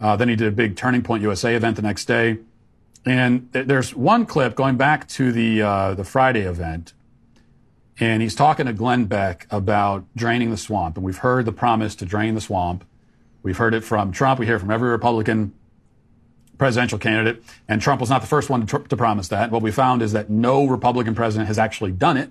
[0.00, 2.38] Uh, then he did a big Turning Point USA event the next day.
[3.06, 6.92] And th- there's one clip going back to the uh, the Friday event,
[7.98, 10.96] and he's talking to Glenn Beck about draining the swamp.
[10.96, 12.84] And we've heard the promise to drain the swamp.
[13.42, 14.38] We've heard it from Trump.
[14.38, 15.52] We hear it from every Republican
[16.62, 17.42] presidential candidate.
[17.66, 19.50] And Trump was not the first one to, to, promise that.
[19.50, 22.30] What we found is that no Republican president has actually done it,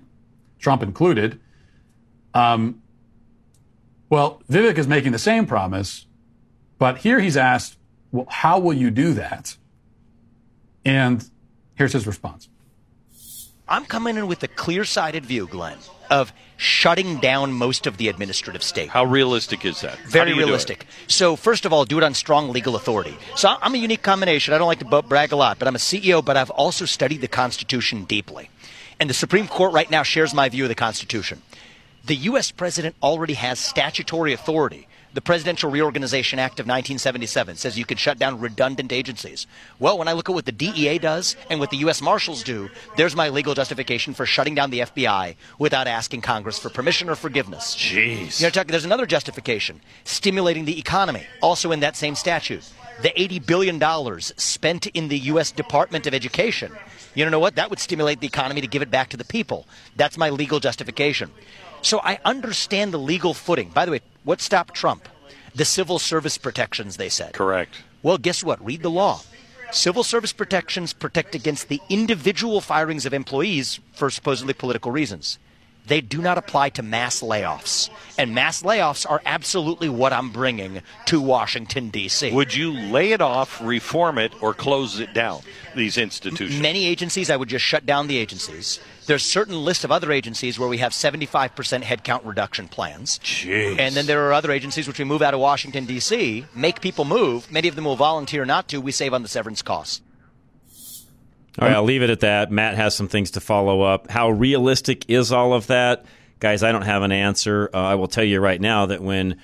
[0.58, 1.38] Trump included.
[2.32, 2.80] Um,
[4.08, 6.06] well, Vivek is making the same promise,
[6.78, 7.76] but here he's asked,
[8.10, 9.58] well, how will you do that?
[10.82, 11.28] And
[11.74, 12.48] here's his response.
[13.68, 15.78] I'm coming in with a clear sighted view, Glenn,
[16.10, 18.88] of shutting down most of the administrative state.
[18.88, 19.98] How realistic is that?
[20.00, 20.86] Very realistic.
[21.06, 23.16] So, first of all, do it on strong legal authority.
[23.36, 24.52] So, I'm a unique combination.
[24.52, 27.20] I don't like to brag a lot, but I'm a CEO, but I've also studied
[27.20, 28.50] the Constitution deeply.
[28.98, 31.42] And the Supreme Court right now shares my view of the Constitution.
[32.04, 32.50] The U.S.
[32.50, 38.18] president already has statutory authority The Presidential Reorganization Act of 1977 says you can shut
[38.18, 39.46] down redundant agencies.
[39.78, 42.00] Well, when I look at what the DEA does and what the U.S.
[42.00, 46.70] Marshals do, there's my legal justification for shutting down the FBI without asking Congress for
[46.70, 47.76] permission or forgiveness.
[47.76, 48.40] Jeez.
[48.40, 52.66] You know, Chuck, there's another justification stimulating the economy, also in that same statute.
[53.02, 55.50] The $80 billion spent in the U.S.
[55.50, 56.72] Department of Education.
[57.14, 57.56] You know what?
[57.56, 59.66] That would stimulate the economy to give it back to the people.
[59.96, 61.30] That's my legal justification.
[61.82, 63.68] So I understand the legal footing.
[63.68, 65.08] By the way, what stopped Trump?
[65.54, 67.34] The civil service protections, they said.
[67.34, 67.82] Correct.
[68.02, 68.64] Well, guess what?
[68.64, 69.20] Read the law.
[69.72, 75.38] Civil service protections protect against the individual firings of employees for supposedly political reasons.
[75.86, 77.90] They do not apply to mass layoffs.
[78.16, 82.30] And mass layoffs are absolutely what I'm bringing to Washington, D.C.
[82.32, 85.42] Would you lay it off, reform it, or close it down,
[85.74, 86.60] these institutions?
[86.60, 88.78] Many agencies, I would just shut down the agencies.
[89.06, 93.18] There's certain list of other agencies where we have 75% headcount reduction plans.
[93.18, 93.78] Jeez.
[93.78, 97.04] And then there are other agencies which we move out of Washington, D.C., make people
[97.04, 97.50] move.
[97.50, 98.80] Many of them will volunteer not to.
[98.80, 100.00] We save on the severance costs.
[101.58, 102.50] All right, I'll leave it at that.
[102.50, 104.10] Matt has some things to follow up.
[104.10, 106.06] How realistic is all of that?
[106.40, 107.68] Guys, I don't have an answer.
[107.74, 109.36] Uh, I will tell you right now that when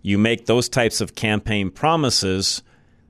[0.00, 2.62] you make those types of campaign promises,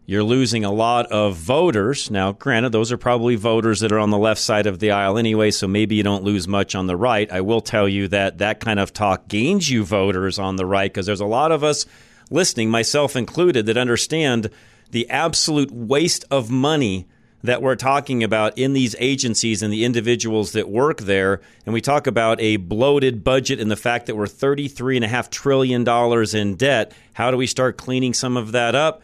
[0.07, 2.11] you're losing a lot of voters.
[2.11, 5.19] Now, granted, those are probably voters that are on the left side of the aisle
[5.19, 7.31] anyway, so maybe you don't lose much on the right.
[7.31, 10.90] I will tell you that that kind of talk gains you voters on the right
[10.90, 11.85] because there's a lot of us
[12.31, 14.49] listening, myself included, that understand
[14.92, 17.07] the absolute waste of money
[17.47, 21.41] that we're talking about in these agencies and the individuals that work there.
[21.65, 25.87] And we talk about a bloated budget and the fact that we're $33.5 trillion
[26.35, 26.93] in debt.
[27.15, 29.03] How do we start cleaning some of that up?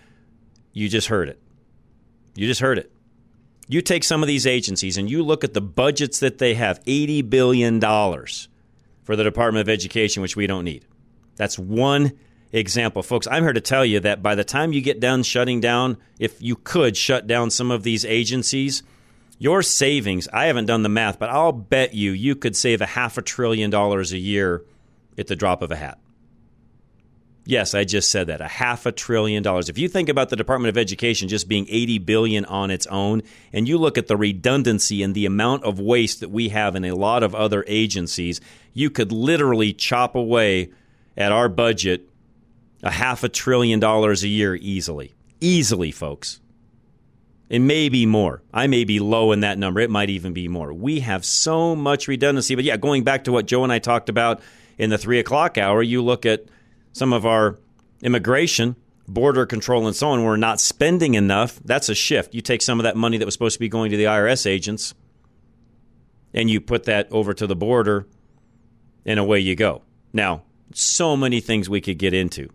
[0.72, 1.40] You just heard it.
[2.35, 2.92] You just heard it.
[3.68, 6.83] You take some of these agencies and you look at the budgets that they have
[6.85, 10.85] $80 billion for the Department of Education, which we don't need.
[11.37, 12.18] That's one
[12.52, 13.02] example.
[13.02, 15.96] Folks, I'm here to tell you that by the time you get done shutting down,
[16.18, 18.82] if you could shut down some of these agencies,
[19.38, 22.86] your savings, I haven't done the math, but I'll bet you you could save a
[22.86, 24.62] half a trillion dollars a year
[25.18, 25.98] at the drop of a hat.
[27.44, 28.40] Yes, I just said that.
[28.40, 29.68] A half a trillion dollars.
[29.68, 33.22] If you think about the Department of Education just being 80 billion on its own
[33.52, 36.84] and you look at the redundancy and the amount of waste that we have in
[36.84, 38.40] a lot of other agencies,
[38.74, 40.70] you could literally chop away
[41.16, 42.08] at our budget
[42.82, 45.14] a half a trillion dollars a year easily.
[45.40, 46.40] Easily, folks.
[47.48, 48.42] It may be more.
[48.52, 49.80] I may be low in that number.
[49.80, 50.72] It might even be more.
[50.72, 52.54] We have so much redundancy.
[52.54, 54.40] But yeah, going back to what Joe and I talked about
[54.78, 56.46] in the three o'clock hour, you look at
[56.92, 57.58] some of our
[58.02, 60.24] immigration, border control, and so on.
[60.24, 61.60] We're not spending enough.
[61.64, 62.34] That's a shift.
[62.34, 64.46] You take some of that money that was supposed to be going to the IRS
[64.46, 64.94] agents
[66.34, 68.06] and you put that over to the border,
[69.04, 69.82] and away you go.
[70.12, 70.42] Now,
[70.72, 72.48] so many things we could get into.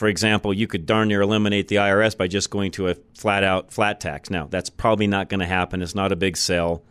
[0.00, 3.44] For example, you could darn near eliminate the IRS by just going to a flat
[3.44, 4.30] out flat tax.
[4.30, 5.82] Now, that's probably not going to happen.
[5.82, 6.82] It's not a big sell,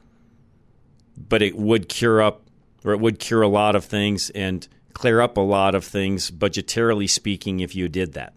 [1.17, 2.43] but it would cure up,
[2.85, 6.29] or it would cure a lot of things and clear up a lot of things,
[6.29, 8.35] budgetarily speaking, if you did that.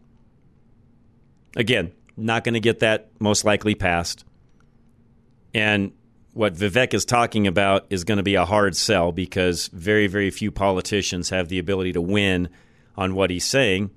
[1.55, 4.25] Again, not going to get that most likely passed.
[5.53, 5.93] And
[6.33, 10.31] what Vivek is talking about is going to be a hard sell because very, very
[10.31, 12.49] few politicians have the ability to win
[12.97, 13.91] on what he's saying.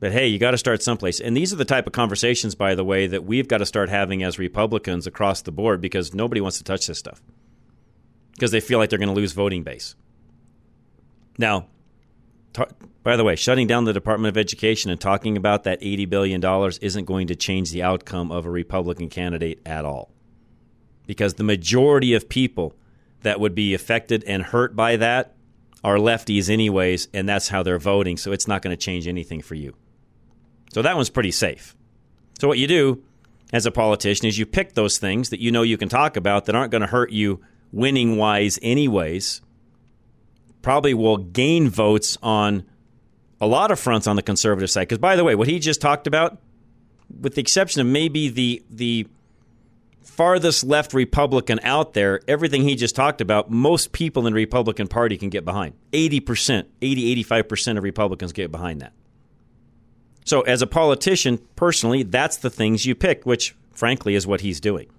[0.00, 1.20] But hey, you got to start someplace.
[1.20, 3.88] And these are the type of conversations, by the way, that we've got to start
[3.88, 7.20] having as Republicans across the board because nobody wants to touch this stuff
[8.32, 9.96] because they feel like they're going to lose voting base.
[11.36, 11.66] Now,
[12.52, 12.62] t-
[13.02, 16.44] by the way, shutting down the Department of Education and talking about that $80 billion
[16.80, 20.12] isn't going to change the outcome of a Republican candidate at all.
[21.06, 22.74] Because the majority of people
[23.22, 25.34] that would be affected and hurt by that
[25.82, 28.16] are lefties, anyways, and that's how they're voting.
[28.16, 29.74] So it's not going to change anything for you.
[30.72, 31.74] So that one's pretty safe.
[32.38, 33.02] So what you do
[33.52, 36.44] as a politician is you pick those things that you know you can talk about
[36.44, 37.40] that aren't going to hurt you
[37.72, 39.40] winning wise, anyways.
[40.62, 42.64] Probably will gain votes on
[43.40, 44.82] a lot of fronts on the conservative side.
[44.82, 46.38] Because by the way, what he just talked about,
[47.20, 49.06] with the exception of maybe the the
[50.02, 54.88] farthest left Republican out there, everything he just talked about, most people in the Republican
[54.88, 55.74] Party can get behind.
[55.92, 58.92] 80%, 80, 85% of Republicans get behind that.
[60.28, 64.60] So, as a politician, personally, that's the things you pick, which, frankly, is what he's
[64.60, 64.90] doing.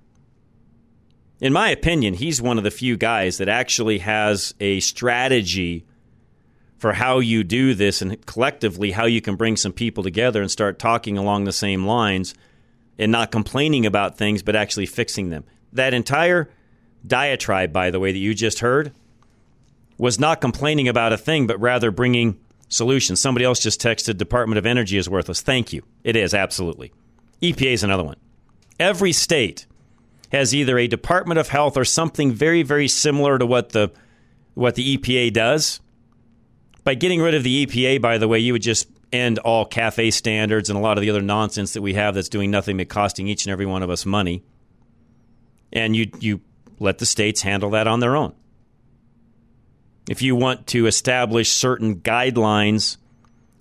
[1.40, 5.86] In my opinion, he's one of the few guys that actually has a strategy
[6.80, 10.50] for how you do this and collectively how you can bring some people together and
[10.50, 12.34] start talking along the same lines
[12.98, 15.44] and not complaining about things, but actually fixing them.
[15.74, 16.50] That entire
[17.06, 18.94] diatribe, by the way, that you just heard,
[20.00, 22.40] was not complaining about a thing, but rather bringing
[22.70, 23.16] solution.
[23.16, 25.42] Somebody else just texted Department of Energy is worthless.
[25.42, 25.84] Thank you.
[26.04, 26.94] It is, absolutely.
[27.42, 28.16] EPA is another one.
[28.80, 29.66] Every state
[30.32, 33.92] has either a Department of Health or something very, very similar to what the
[34.54, 35.80] what the EPA does.
[36.84, 40.14] By getting rid of the EPA, by the way, you would just end all CAFE
[40.14, 42.90] standards and a lot of the other nonsense that we have that's doing nothing but
[42.90, 44.44] costing each and every one of us money.
[45.72, 46.42] And you you
[46.80, 48.34] let the states handle that on their own.
[50.10, 52.98] If you want to establish certain guidelines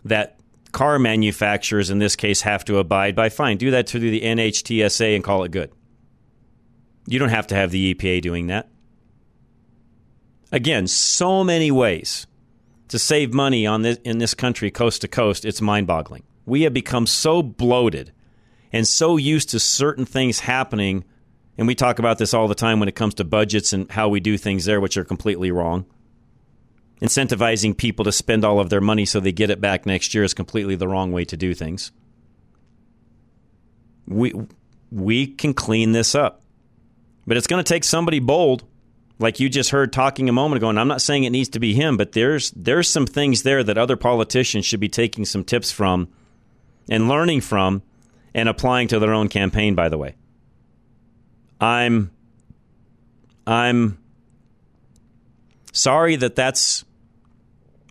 [0.07, 0.40] that
[0.72, 5.14] car manufacturers in this case have to abide by, fine, do that through the NHTSA
[5.14, 5.70] and call it good.
[7.07, 8.70] You don't have to have the EPA doing that.
[10.51, 12.26] Again, so many ways
[12.88, 16.22] to save money on this, in this country, coast to coast, it's mind boggling.
[16.46, 18.11] We have become so bloated
[18.72, 21.05] and so used to certain things happening.
[21.59, 24.09] And we talk about this all the time when it comes to budgets and how
[24.09, 25.84] we do things there, which are completely wrong.
[27.01, 30.24] Incentivizing people to spend all of their money so they get it back next year
[30.24, 31.92] is completely the wrong way to do things.
[34.07, 34.32] We,
[34.90, 36.42] we can clean this up.
[37.26, 38.64] But it's going to take somebody bold
[39.18, 41.59] like you just heard talking a moment ago, and I'm not saying it needs to
[41.59, 45.44] be him, but there's there's some things there that other politicians should be taking some
[45.44, 46.09] tips from
[46.88, 47.82] and learning from
[48.34, 50.14] and applying to their own campaign, by the way.
[51.61, 52.12] I'm
[53.46, 53.99] I'm
[55.72, 56.84] sorry that that's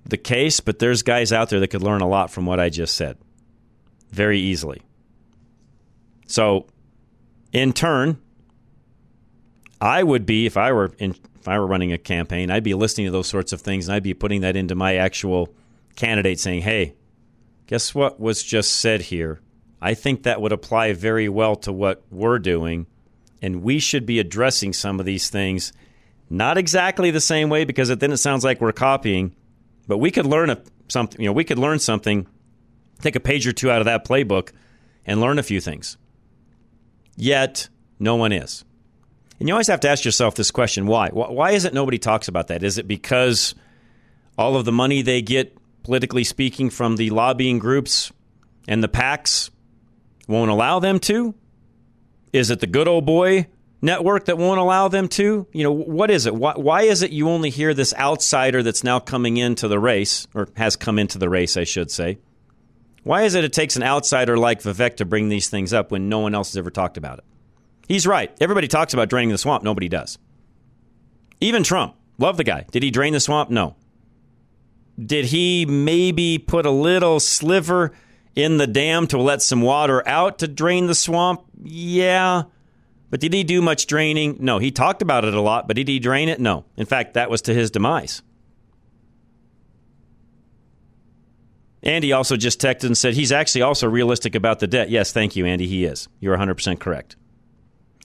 [0.09, 2.69] the case, but there's guys out there that could learn a lot from what I
[2.69, 3.17] just said
[4.09, 4.81] very easily.
[6.27, 6.67] So,
[7.51, 8.19] in turn,
[9.79, 12.73] I would be if I were in, if I were running a campaign, I'd be
[12.73, 15.49] listening to those sorts of things and I'd be putting that into my actual
[15.95, 16.95] candidate saying, "Hey,
[17.67, 19.39] guess what was just said here?
[19.81, 22.87] I think that would apply very well to what we're doing,
[23.41, 25.71] and we should be addressing some of these things
[26.29, 29.35] not exactly the same way because then it sounds like we're copying,
[29.87, 32.27] but we could learn a, something, you know, we could learn something,
[33.01, 34.51] take a page or two out of that playbook
[35.05, 35.97] and learn a few things.
[37.15, 37.69] Yet,
[37.99, 38.63] no one is.
[39.39, 41.09] And you always have to ask yourself this question why?
[41.09, 42.63] Why is it nobody talks about that?
[42.63, 43.55] Is it because
[44.37, 48.11] all of the money they get, politically speaking, from the lobbying groups
[48.67, 49.49] and the PACs
[50.27, 51.35] won't allow them to?
[52.33, 53.47] Is it the good old boy
[53.81, 55.47] network that won't allow them to?
[55.51, 56.35] You know, what is it?
[56.35, 60.27] Why, why is it you only hear this outsider that's now coming into the race,
[60.33, 62.19] or has come into the race, I should say?
[63.03, 66.09] Why is it it takes an outsider like Vivek to bring these things up when
[66.09, 67.25] no one else has ever talked about it?
[67.87, 68.35] He's right.
[68.41, 69.63] Everybody talks about draining the swamp.
[69.63, 70.17] Nobody does.
[71.39, 71.95] Even Trump.
[72.17, 72.65] Love the guy.
[72.71, 73.49] Did he drain the swamp?
[73.49, 73.75] No.
[74.99, 77.93] Did he maybe put a little sliver
[78.35, 81.43] in the dam to let some water out to drain the swamp?
[81.63, 82.43] Yeah.
[83.09, 84.37] But did he do much draining?
[84.39, 84.57] No.
[84.57, 86.39] He talked about it a lot, but did he drain it?
[86.39, 86.65] No.
[86.75, 88.21] In fact, that was to his demise.
[91.83, 94.89] Andy also just texted and said he's actually also realistic about the debt.
[94.89, 95.67] Yes, thank you, Andy.
[95.67, 96.09] He is.
[96.19, 97.15] You're 100% correct.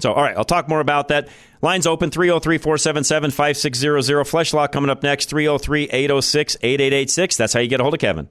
[0.01, 1.29] So, all right, I'll talk more about that.
[1.63, 4.25] Lines open 303 477 5600.
[4.25, 7.37] Fleshlock coming up next 303 806 8886.
[7.37, 8.29] That's how you get a hold of Kevin.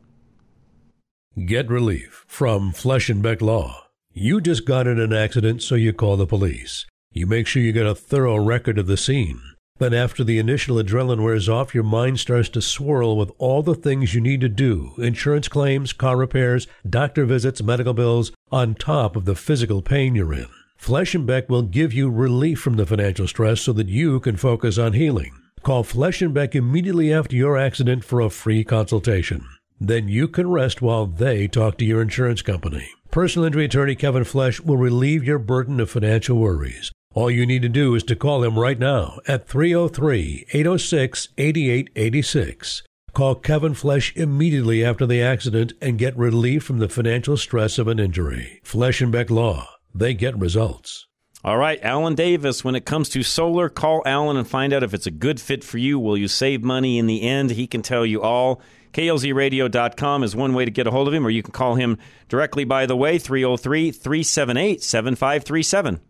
[1.45, 3.87] Get relief from Flesh and Beck Law.
[4.13, 6.85] You just got in an accident, so you call the police.
[7.13, 9.39] You make sure you get a thorough record of the scene.
[9.79, 13.73] Then, after the initial adrenaline wears off, your mind starts to swirl with all the
[13.73, 19.15] things you need to do insurance claims, car repairs, doctor visits, medical bills on top
[19.15, 20.47] of the physical pain you're in.
[20.75, 24.35] Flesh and Beck will give you relief from the financial stress so that you can
[24.35, 25.31] focus on healing.
[25.63, 29.45] Call Flesh and Beck immediately after your accident for a free consultation.
[29.81, 32.87] Then you can rest while they talk to your insurance company.
[33.09, 36.91] Personal injury attorney Kevin Flesh will relieve your burden of financial worries.
[37.15, 42.83] All you need to do is to call him right now at 303 806 8886.
[43.11, 47.87] Call Kevin Flesh immediately after the accident and get relief from the financial stress of
[47.87, 48.61] an injury.
[48.63, 51.07] Flesh and Beck Law they get results.
[51.43, 54.93] All right, Alan Davis, when it comes to solar, call Alan and find out if
[54.93, 55.97] it's a good fit for you.
[55.99, 57.51] Will you save money in the end?
[57.51, 58.61] He can tell you all.
[58.93, 61.97] KLZradio.com is one way to get a hold of him, or you can call him
[62.27, 66.01] directly, by the way, 303 378 7537.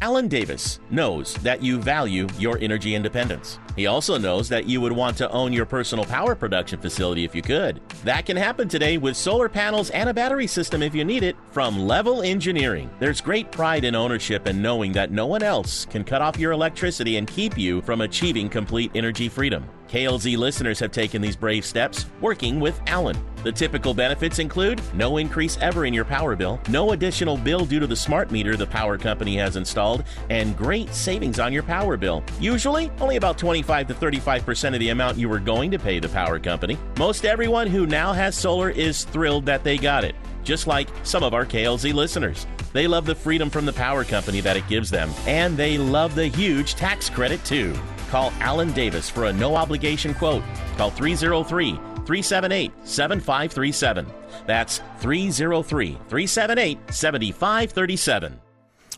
[0.00, 3.60] Alan Davis knows that you value your energy independence.
[3.76, 7.36] He also knows that you would want to own your personal power production facility if
[7.36, 7.80] you could.
[8.02, 11.36] That can happen today with solar panels and a battery system if you need it
[11.52, 12.90] from Level Engineering.
[12.98, 16.50] There's great pride in ownership and knowing that no one else can cut off your
[16.50, 19.68] electricity and keep you from achieving complete energy freedom.
[19.92, 23.14] KLZ listeners have taken these brave steps working with Alan.
[23.42, 27.78] The typical benefits include no increase ever in your power bill, no additional bill due
[27.78, 31.98] to the smart meter the power company has installed, and great savings on your power
[31.98, 32.24] bill.
[32.40, 36.08] Usually, only about 25 to 35% of the amount you were going to pay the
[36.08, 36.78] power company.
[36.98, 41.22] Most everyone who now has solar is thrilled that they got it, just like some
[41.22, 42.46] of our KLZ listeners.
[42.72, 46.14] They love the freedom from the power company that it gives them, and they love
[46.14, 47.78] the huge tax credit too.
[48.12, 50.42] Call Alan Davis for a no obligation quote.
[50.76, 54.06] Call 303 378 7537.
[54.46, 58.38] That's 303 378 7537.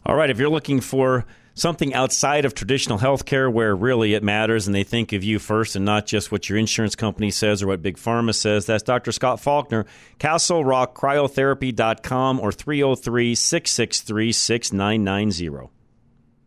[0.04, 4.66] All right, if you're looking for something outside of traditional healthcare where really it matters
[4.66, 7.68] and they think of you first and not just what your insurance company says or
[7.68, 9.12] what Big Pharma says, that's Dr.
[9.12, 9.86] Scott Faulkner,
[10.18, 15.73] CastleRockCryotherapy.com or 303 663 6990.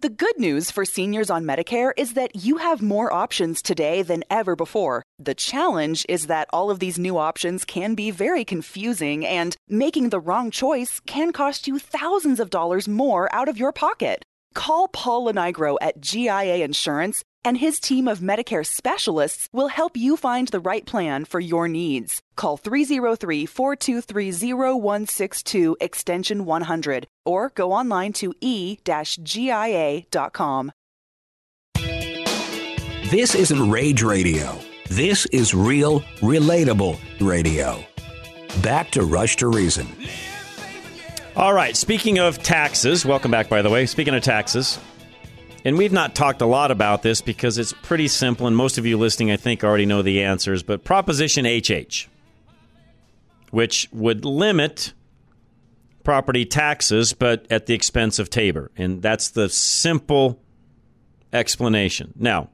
[0.00, 4.22] The good news for seniors on Medicare is that you have more options today than
[4.30, 5.02] ever before.
[5.18, 10.10] The challenge is that all of these new options can be very confusing, and making
[10.10, 14.22] the wrong choice can cost you thousands of dollars more out of your pocket.
[14.54, 20.16] Call Paul Lenigro at GIA Insurance, and his team of Medicare specialists will help you
[20.16, 22.20] find the right plan for your needs.
[22.36, 28.82] Call 303 423 0162 extension 100 or go online to e-gia.com.
[33.10, 34.58] This isn't rage radio.
[34.90, 37.82] This is real, relatable radio.
[38.62, 39.86] Back to Rush to Reason.
[41.36, 43.86] All right, speaking of taxes, welcome back, by the way.
[43.86, 44.78] Speaking of taxes,
[45.64, 48.86] and we've not talked a lot about this because it's pretty simple, and most of
[48.86, 50.62] you listening, I think, already know the answers.
[50.62, 52.08] But Proposition HH,
[53.50, 54.92] which would limit
[56.04, 58.70] property taxes, but at the expense of Tabor.
[58.76, 60.40] And that's the simple
[61.32, 62.14] explanation.
[62.16, 62.48] Now,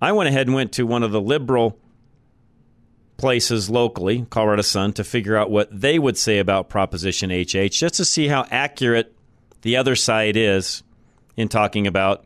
[0.00, 1.78] I went ahead and went to one of the liberal
[3.16, 7.96] places locally, Colorado Sun, to figure out what they would say about Proposition HH, just
[7.96, 9.14] to see how accurate
[9.62, 10.82] the other side is
[11.36, 12.24] in talking about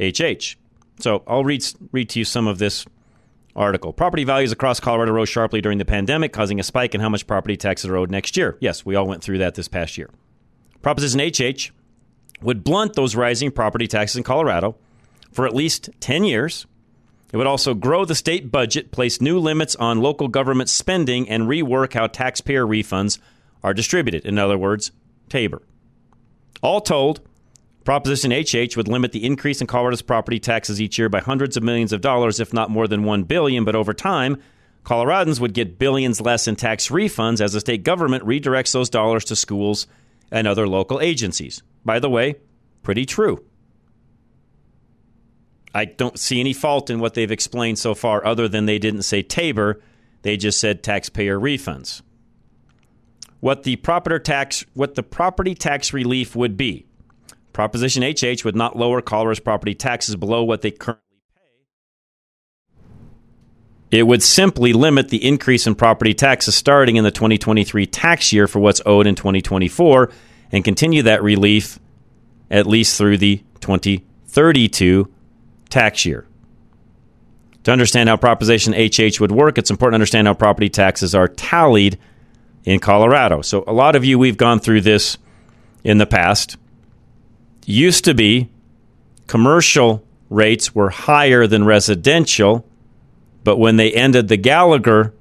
[0.00, 0.56] HH.
[1.00, 2.86] So I'll read, read to you some of this
[3.54, 3.92] article.
[3.92, 7.26] Property values across Colorado rose sharply during the pandemic, causing a spike in how much
[7.26, 8.56] property taxes are owed next year.
[8.60, 10.10] Yes, we all went through that this past year.
[10.80, 11.72] Proposition HH
[12.40, 14.76] would blunt those rising property taxes in Colorado
[15.32, 16.66] for at least 10 years.
[17.32, 21.44] It would also grow the state budget, place new limits on local government spending, and
[21.44, 23.18] rework how taxpayer refunds
[23.62, 24.24] are distributed.
[24.24, 24.92] In other words,
[25.28, 25.62] Tabor.
[26.62, 27.20] All told,
[27.88, 31.62] Proposition HH would limit the increase in Colorado's property taxes each year by hundreds of
[31.62, 33.64] millions of dollars, if not more than one billion.
[33.64, 34.42] But over time,
[34.84, 39.24] Coloradans would get billions less in tax refunds as the state government redirects those dollars
[39.24, 39.86] to schools
[40.30, 41.62] and other local agencies.
[41.82, 42.34] By the way,
[42.82, 43.42] pretty true.
[45.74, 49.04] I don't see any fault in what they've explained so far, other than they didn't
[49.04, 49.80] say Tabor,
[50.20, 52.02] they just said taxpayer refunds.
[53.40, 56.84] What the property tax, what the property tax relief would be
[57.58, 61.02] Proposition HH would not lower Colorado's property taxes below what they currently
[63.90, 63.98] pay.
[63.98, 68.46] It would simply limit the increase in property taxes starting in the 2023 tax year
[68.46, 70.08] for what's owed in 2024
[70.52, 71.80] and continue that relief
[72.48, 75.12] at least through the 2032
[75.68, 76.28] tax year.
[77.64, 81.26] To understand how Proposition HH would work, it's important to understand how property taxes are
[81.26, 81.98] tallied
[82.64, 83.42] in Colorado.
[83.42, 85.18] So, a lot of you, we've gone through this
[85.82, 86.56] in the past
[87.68, 88.48] used to be
[89.26, 92.66] commercial rates were higher than residential,
[93.44, 95.12] but when they ended the Gallagher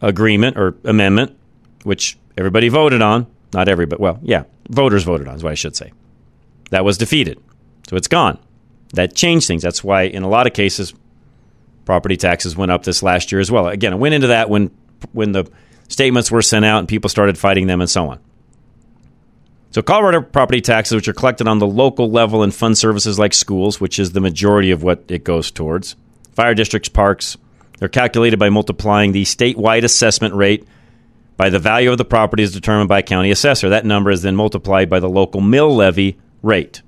[0.00, 1.36] agreement or amendment,
[1.82, 5.76] which everybody voted on, not everybody, well, yeah, voters voted on is what I should
[5.76, 5.92] say.
[6.70, 7.42] That was defeated.
[7.88, 8.38] So it's gone.
[8.94, 9.62] That changed things.
[9.62, 10.94] That's why, in a lot of cases,
[11.84, 13.68] property taxes went up this last year as well.
[13.68, 14.70] Again, I went into that when
[15.12, 15.50] when the
[15.88, 18.20] statements were sent out and people started fighting them and so on.
[19.72, 23.32] So, Colorado property taxes, which are collected on the local level and fund services like
[23.32, 25.96] schools, which is the majority of what it goes towards,
[26.32, 27.38] fire districts, parks,
[27.78, 30.68] they're calculated by multiplying the statewide assessment rate
[31.38, 33.70] by the value of the property as determined by a county assessor.
[33.70, 36.82] That number is then multiplied by the local mill levy rate.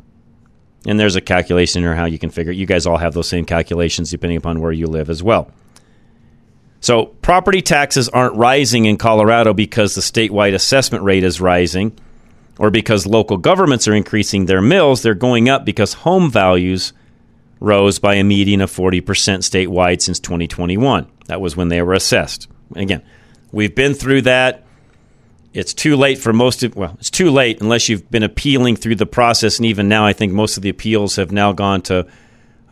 [0.86, 2.58] And there's a calculation here how you can figure it.
[2.58, 5.50] You guys all have those same calculations depending upon where you live as well.
[6.80, 11.98] So, property taxes aren't rising in Colorado because the statewide assessment rate is rising
[12.58, 15.02] or because local governments are increasing their mills.
[15.02, 16.92] They're going up because home values
[17.60, 21.06] rose by a median of 40% statewide since 2021.
[21.26, 22.48] That was when they were assessed.
[22.76, 23.02] Again,
[23.52, 24.64] we've been through that.
[25.52, 28.96] It's too late for most of, well, it's too late unless you've been appealing through
[28.96, 29.58] the process.
[29.58, 32.06] And even now, I think most of the appeals have now gone to,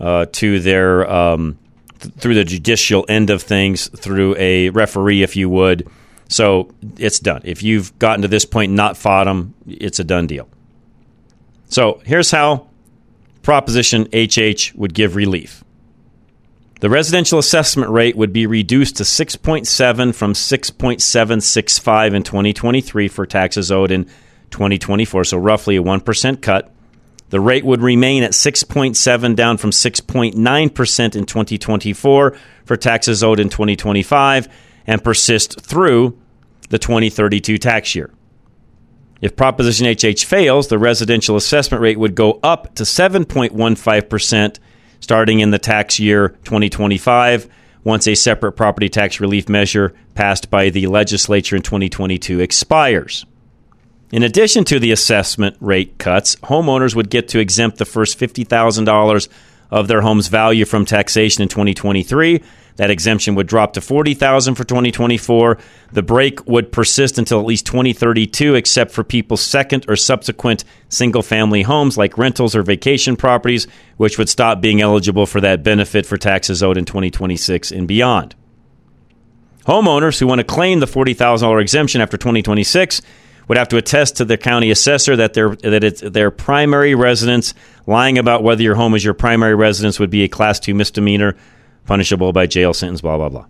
[0.01, 1.59] uh, to their, um,
[2.01, 5.89] th- through the judicial end of things, through a referee, if you would.
[6.33, 7.43] So it's done.
[7.45, 10.49] If you've gotten to this point not fought them, it's a done deal.
[11.69, 12.69] So here's how
[13.43, 15.63] Proposition HH would give relief.
[16.81, 23.71] The residential assessment rate would be reduced to 6.7 from 6.765 in 2023 for taxes
[23.71, 24.05] owed in
[24.51, 26.73] 2024, so roughly a 1% cut.
[27.29, 33.49] The rate would remain at 6.7 down from 6.9% in 2024 for taxes owed in
[33.49, 34.49] 2025
[34.87, 36.19] and persist through
[36.73, 38.11] the 2032 tax year.
[39.21, 44.59] If Proposition HH fails, the residential assessment rate would go up to 7.15%
[44.99, 47.47] starting in the tax year 2025
[47.85, 53.27] once a separate property tax relief measure passed by the legislature in 2022 expires.
[54.11, 59.29] In addition to the assessment rate cuts, homeowners would get to exempt the first $50,000
[59.71, 62.43] of their home's value from taxation in 2023
[62.77, 65.59] that exemption would drop to 40,000 for 2024.
[65.93, 71.63] The break would persist until at least 2032 except for people's second or subsequent single-family
[71.63, 73.67] homes like rentals or vacation properties
[73.97, 78.35] which would stop being eligible for that benefit for taxes owed in 2026 and beyond.
[79.67, 83.01] Homeowners who want to claim the $40,000 exemption after 2026
[83.49, 87.55] would have to attest to the county assessor that their that it's their primary residence.
[87.87, 91.37] Lying about whether your home is your primary residence would be a class two misdemeanor
[91.87, 93.47] punishable by jail sentence, blah, blah, blah.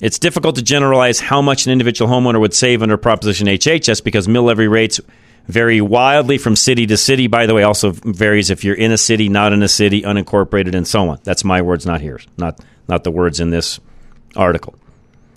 [0.00, 4.26] It's difficult to generalize how much an individual homeowner would save under Proposition HHS because
[4.26, 5.00] mill levy rates
[5.46, 7.28] vary wildly from city to city.
[7.28, 10.74] By the way, also varies if you're in a city, not in a city, unincorporated,
[10.74, 11.20] and so on.
[11.22, 12.58] That's my words, not yours, not
[12.88, 13.78] not the words in this
[14.34, 14.74] article.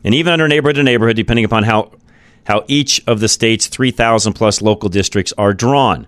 [0.04, 1.92] And even under neighborhood to neighborhood, depending upon how
[2.46, 6.08] how each of the state's 3,000 plus local districts are drawn.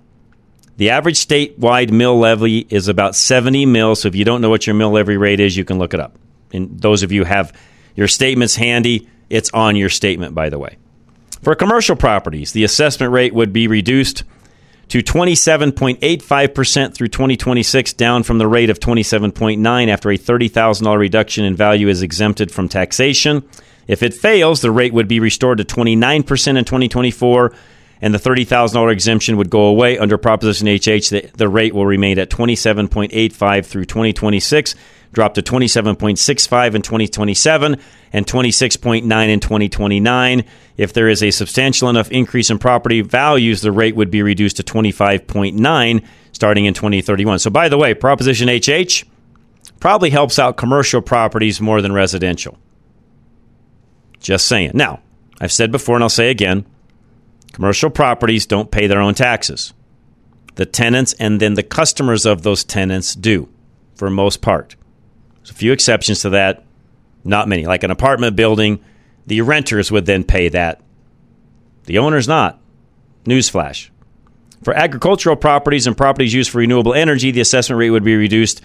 [0.78, 4.02] The average statewide mill levy is about 70 mils.
[4.02, 6.00] So if you don't know what your mill levy rate is, you can look it
[6.00, 6.18] up.
[6.54, 7.52] And those of you have
[7.96, 10.78] your statements handy, it's on your statement, by the way.
[11.42, 14.24] For commercial properties, the assessment rate would be reduced
[14.90, 21.56] to 27.85% through 2026, down from the rate of 27.9 after a $30,000 reduction in
[21.56, 23.44] value is exempted from taxation.
[23.88, 27.54] If it fails, the rate would be restored to 29% in 2024
[28.02, 31.10] and the $30,000 exemption would go away under Proposition HH.
[31.10, 34.76] The, the rate will remain at 27.85 through 2026,
[35.14, 37.78] drop to 27.65 in 2027,
[38.14, 40.46] and 26.9 in 2029.
[40.78, 44.58] If there is a substantial enough increase in property values, the rate would be reduced
[44.58, 47.40] to 25.9 starting in 2031.
[47.40, 49.04] So, by the way, Proposition HH
[49.80, 52.58] probably helps out commercial properties more than residential.
[54.20, 54.72] Just saying.
[54.76, 55.02] Now,
[55.42, 56.66] I've said before and I'll say again
[57.54, 59.74] Commercial properties don't pay their own taxes.
[60.56, 63.50] The tenants and then the customers of those tenants do,
[63.96, 64.76] for most part.
[65.38, 66.66] There's a few exceptions to that,
[67.24, 67.66] not many.
[67.66, 68.84] Like an apartment building,
[69.26, 70.82] the renters would then pay that.
[71.86, 72.60] The owners not.
[73.26, 73.90] Newsflash.
[74.64, 78.62] For agricultural properties and properties used for renewable energy, the assessment rate would be reduced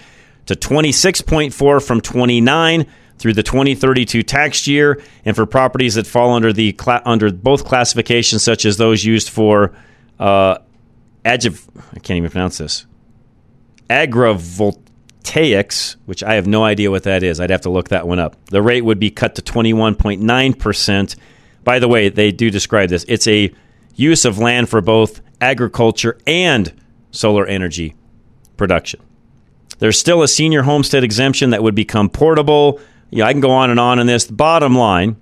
[0.47, 2.87] to 26.4 from 29
[3.23, 8.43] through the 2032 tax year, and for properties that fall under the under both classifications,
[8.43, 9.73] such as those used for
[10.19, 10.59] uh,
[11.25, 12.85] adjuv- I can't even pronounce this
[13.89, 17.39] agrovoltaics, which I have no idea what that is.
[17.39, 18.45] I'd have to look that one up.
[18.47, 21.15] The rate would be cut to 21.9 percent.
[21.63, 23.05] By the way, they do describe this.
[23.07, 23.55] It's a
[23.95, 26.73] use of land for both agriculture and
[27.13, 27.95] solar energy
[28.57, 29.01] production.
[29.79, 32.81] There's still a senior homestead exemption that would become portable
[33.13, 34.25] yeah, I can go on and on in this.
[34.25, 35.17] The bottom line,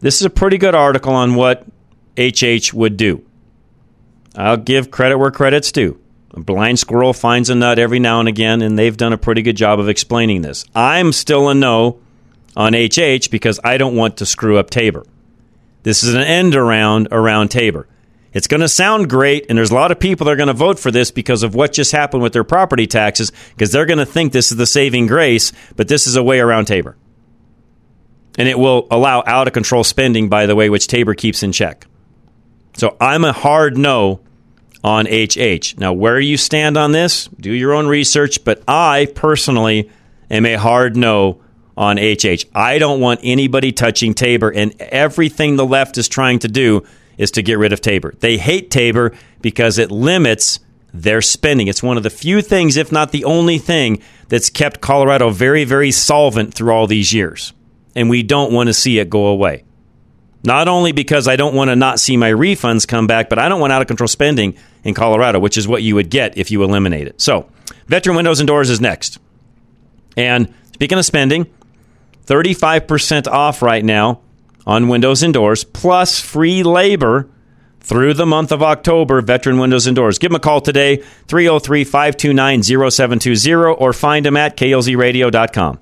[0.00, 1.66] this is a pretty good article on what
[2.16, 3.24] HH would do.
[4.36, 6.00] I'll give credit where credit's due.
[6.30, 9.42] A blind squirrel finds a nut every now and again, and they've done a pretty
[9.42, 10.64] good job of explaining this.
[10.76, 11.98] I'm still a no
[12.56, 15.04] on HH because I don't want to screw up Tabor.
[15.82, 17.88] This is an end around around Tabor.
[18.32, 20.54] It's going to sound great, and there's a lot of people that are going to
[20.54, 23.98] vote for this because of what just happened with their property taxes, because they're going
[23.98, 26.96] to think this is the saving grace, but this is a way around Tabor.
[28.36, 31.52] And it will allow out of control spending, by the way, which Tabor keeps in
[31.52, 31.86] check.
[32.76, 34.20] So I'm a hard no
[34.82, 35.78] on HH.
[35.78, 39.90] Now, where you stand on this, do your own research, but I personally
[40.30, 41.40] am a hard no
[41.76, 42.46] on HH.
[42.54, 46.84] I don't want anybody touching Tabor, and everything the left is trying to do
[47.16, 48.14] is to get rid of Tabor.
[48.20, 50.60] They hate Tabor because it limits
[50.92, 51.66] their spending.
[51.66, 55.64] It's one of the few things, if not the only thing, that's kept Colorado very,
[55.64, 57.52] very solvent through all these years.
[57.96, 59.64] And we don't want to see it go away.
[60.42, 63.48] Not only because I don't want to not see my refunds come back, but I
[63.48, 66.50] don't want out of control spending in Colorado, which is what you would get if
[66.50, 67.20] you eliminate it.
[67.20, 67.48] So,
[67.86, 69.18] veteran windows and doors is next.
[70.16, 71.46] And speaking of spending,
[72.26, 74.20] 35% off right now
[74.66, 77.28] on windows and doors, plus free labor
[77.80, 79.20] through the month of October.
[79.20, 80.18] Veteran Windows and Doors.
[80.18, 80.96] Give them a call today,
[81.28, 85.78] 303 529 0720, or find them at klzradio.com.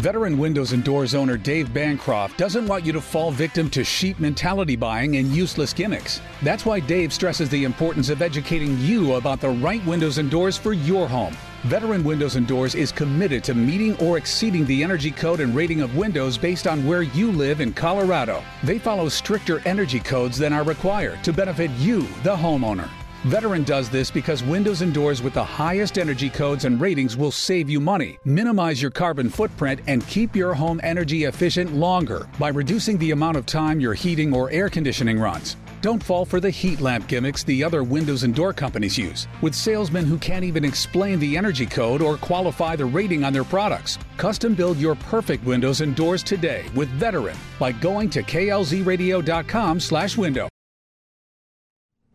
[0.00, 4.18] Veteran Windows and Doors owner Dave Bancroft doesn't want you to fall victim to sheep
[4.18, 6.22] mentality buying and useless gimmicks.
[6.42, 10.56] That's why Dave stresses the importance of educating you about the right windows and doors
[10.56, 11.36] for your home.
[11.64, 15.82] Veteran Windows and Doors is committed to meeting or exceeding the energy code and rating
[15.82, 18.42] of windows based on where you live in Colorado.
[18.64, 22.88] They follow stricter energy codes than are required to benefit you, the homeowner.
[23.24, 27.30] Veteran does this because windows and doors with the highest energy codes and ratings will
[27.30, 32.48] save you money, minimize your carbon footprint, and keep your home energy efficient longer by
[32.48, 35.58] reducing the amount of time your heating or air conditioning runs.
[35.82, 39.54] Don't fall for the heat lamp gimmicks the other windows and door companies use, with
[39.54, 43.98] salesmen who can't even explain the energy code or qualify the rating on their products.
[44.16, 50.49] Custom build your perfect windows and doors today with Veteran by going to klzradio.com/window.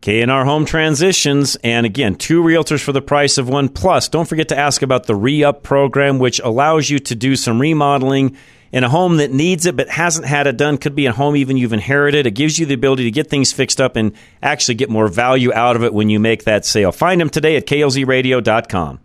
[0.06, 3.70] K&R Home Transitions, and again, two realtors for the price of one.
[3.70, 7.60] Plus, don't forget to ask about the re-up program, which allows you to do some
[7.60, 8.38] remodeling
[8.72, 10.78] in a home that needs it but hasn't had it done.
[10.78, 12.28] Could be a home even you've inherited.
[12.28, 14.12] It gives you the ability to get things fixed up and
[14.44, 16.92] actually get more value out of it when you make that sale.
[16.92, 19.00] Find them today at klzradio.com.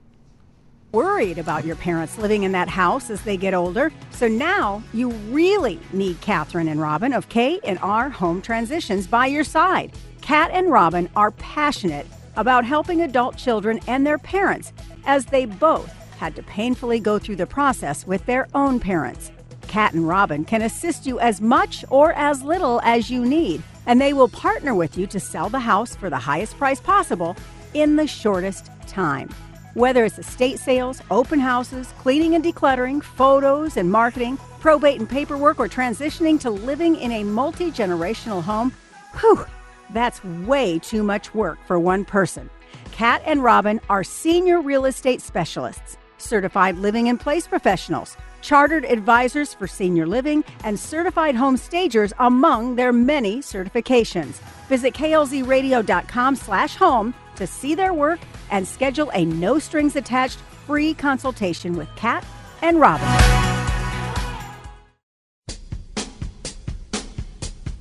[0.92, 5.08] Worried about your parents living in that house as they get older, so now you
[5.30, 9.92] really need Catherine and Robin of K and R Home Transitions by your side.
[10.30, 12.06] Kat and Robin are passionate
[12.36, 14.72] about helping adult children and their parents
[15.04, 19.32] as they both had to painfully go through the process with their own parents.
[19.62, 24.00] Kat and Robin can assist you as much or as little as you need, and
[24.00, 27.34] they will partner with you to sell the house for the highest price possible
[27.74, 29.28] in the shortest time.
[29.74, 35.58] Whether it's estate sales, open houses, cleaning and decluttering, photos and marketing, probate and paperwork,
[35.58, 38.72] or transitioning to living in a multi generational home,
[39.18, 39.44] whew,
[39.92, 42.50] that's way too much work for one person.
[42.92, 49.54] Kat and Robin are senior real estate specialists, certified living in place professionals chartered advisors
[49.54, 54.40] for senior living, and certified home stagers among their many certifications.
[54.68, 58.20] Visit klzradio.com slash home to see their work
[58.50, 62.24] and schedule a no strings attached free consultation with Kat
[62.62, 63.08] and Robin.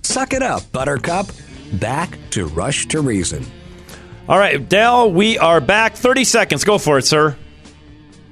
[0.02, 1.28] Suck it up, Buttercup.
[1.74, 3.46] Back to Rush to Reason.
[4.28, 5.96] All right, Dell, we are back.
[5.96, 6.64] 30 seconds.
[6.64, 7.36] Go for it, sir.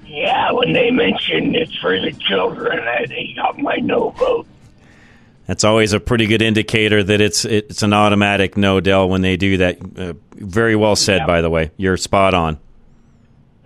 [0.05, 4.47] Yeah, when they mentioned it's for the children, I they got my no vote.
[5.47, 9.37] That's always a pretty good indicator that it's it's an automatic no, Dell, when they
[9.37, 9.77] do that.
[9.97, 11.27] Uh, very well said, yep.
[11.27, 11.71] by the way.
[11.77, 12.59] You're spot on.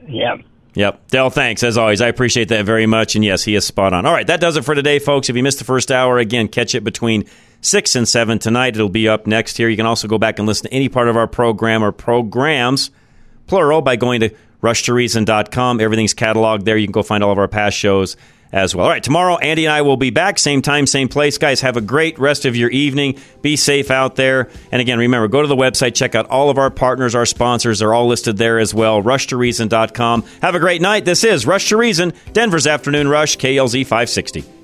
[0.07, 0.41] Yep.
[0.73, 1.07] Yep.
[1.09, 1.63] Dell, thanks.
[1.63, 3.15] As always, I appreciate that very much.
[3.15, 4.05] And yes, he is spot on.
[4.05, 5.29] All right, that does it for today, folks.
[5.29, 7.25] If you missed the first hour, again, catch it between
[7.61, 8.75] 6 and 7 tonight.
[8.75, 9.67] It'll be up next here.
[9.67, 12.89] You can also go back and listen to any part of our program or programs,
[13.47, 14.29] plural, by going to
[14.63, 15.81] rushtoreason.com.
[15.81, 16.77] Everything's cataloged there.
[16.77, 18.15] You can go find all of our past shows
[18.51, 18.85] as well.
[18.85, 20.39] All right, tomorrow, Andy and I will be back.
[20.39, 21.37] Same time, same place.
[21.37, 23.17] Guys, have a great rest of your evening.
[23.41, 24.49] Be safe out there.
[24.71, 27.79] And again, remember, go to the website, check out all of our partners, our sponsors.
[27.79, 29.01] They're all listed there as well.
[29.01, 30.23] RushToReason.com.
[30.41, 31.05] Have a great night.
[31.05, 34.60] This is Rush to Reason, Denver's Afternoon Rush, KLZ 560.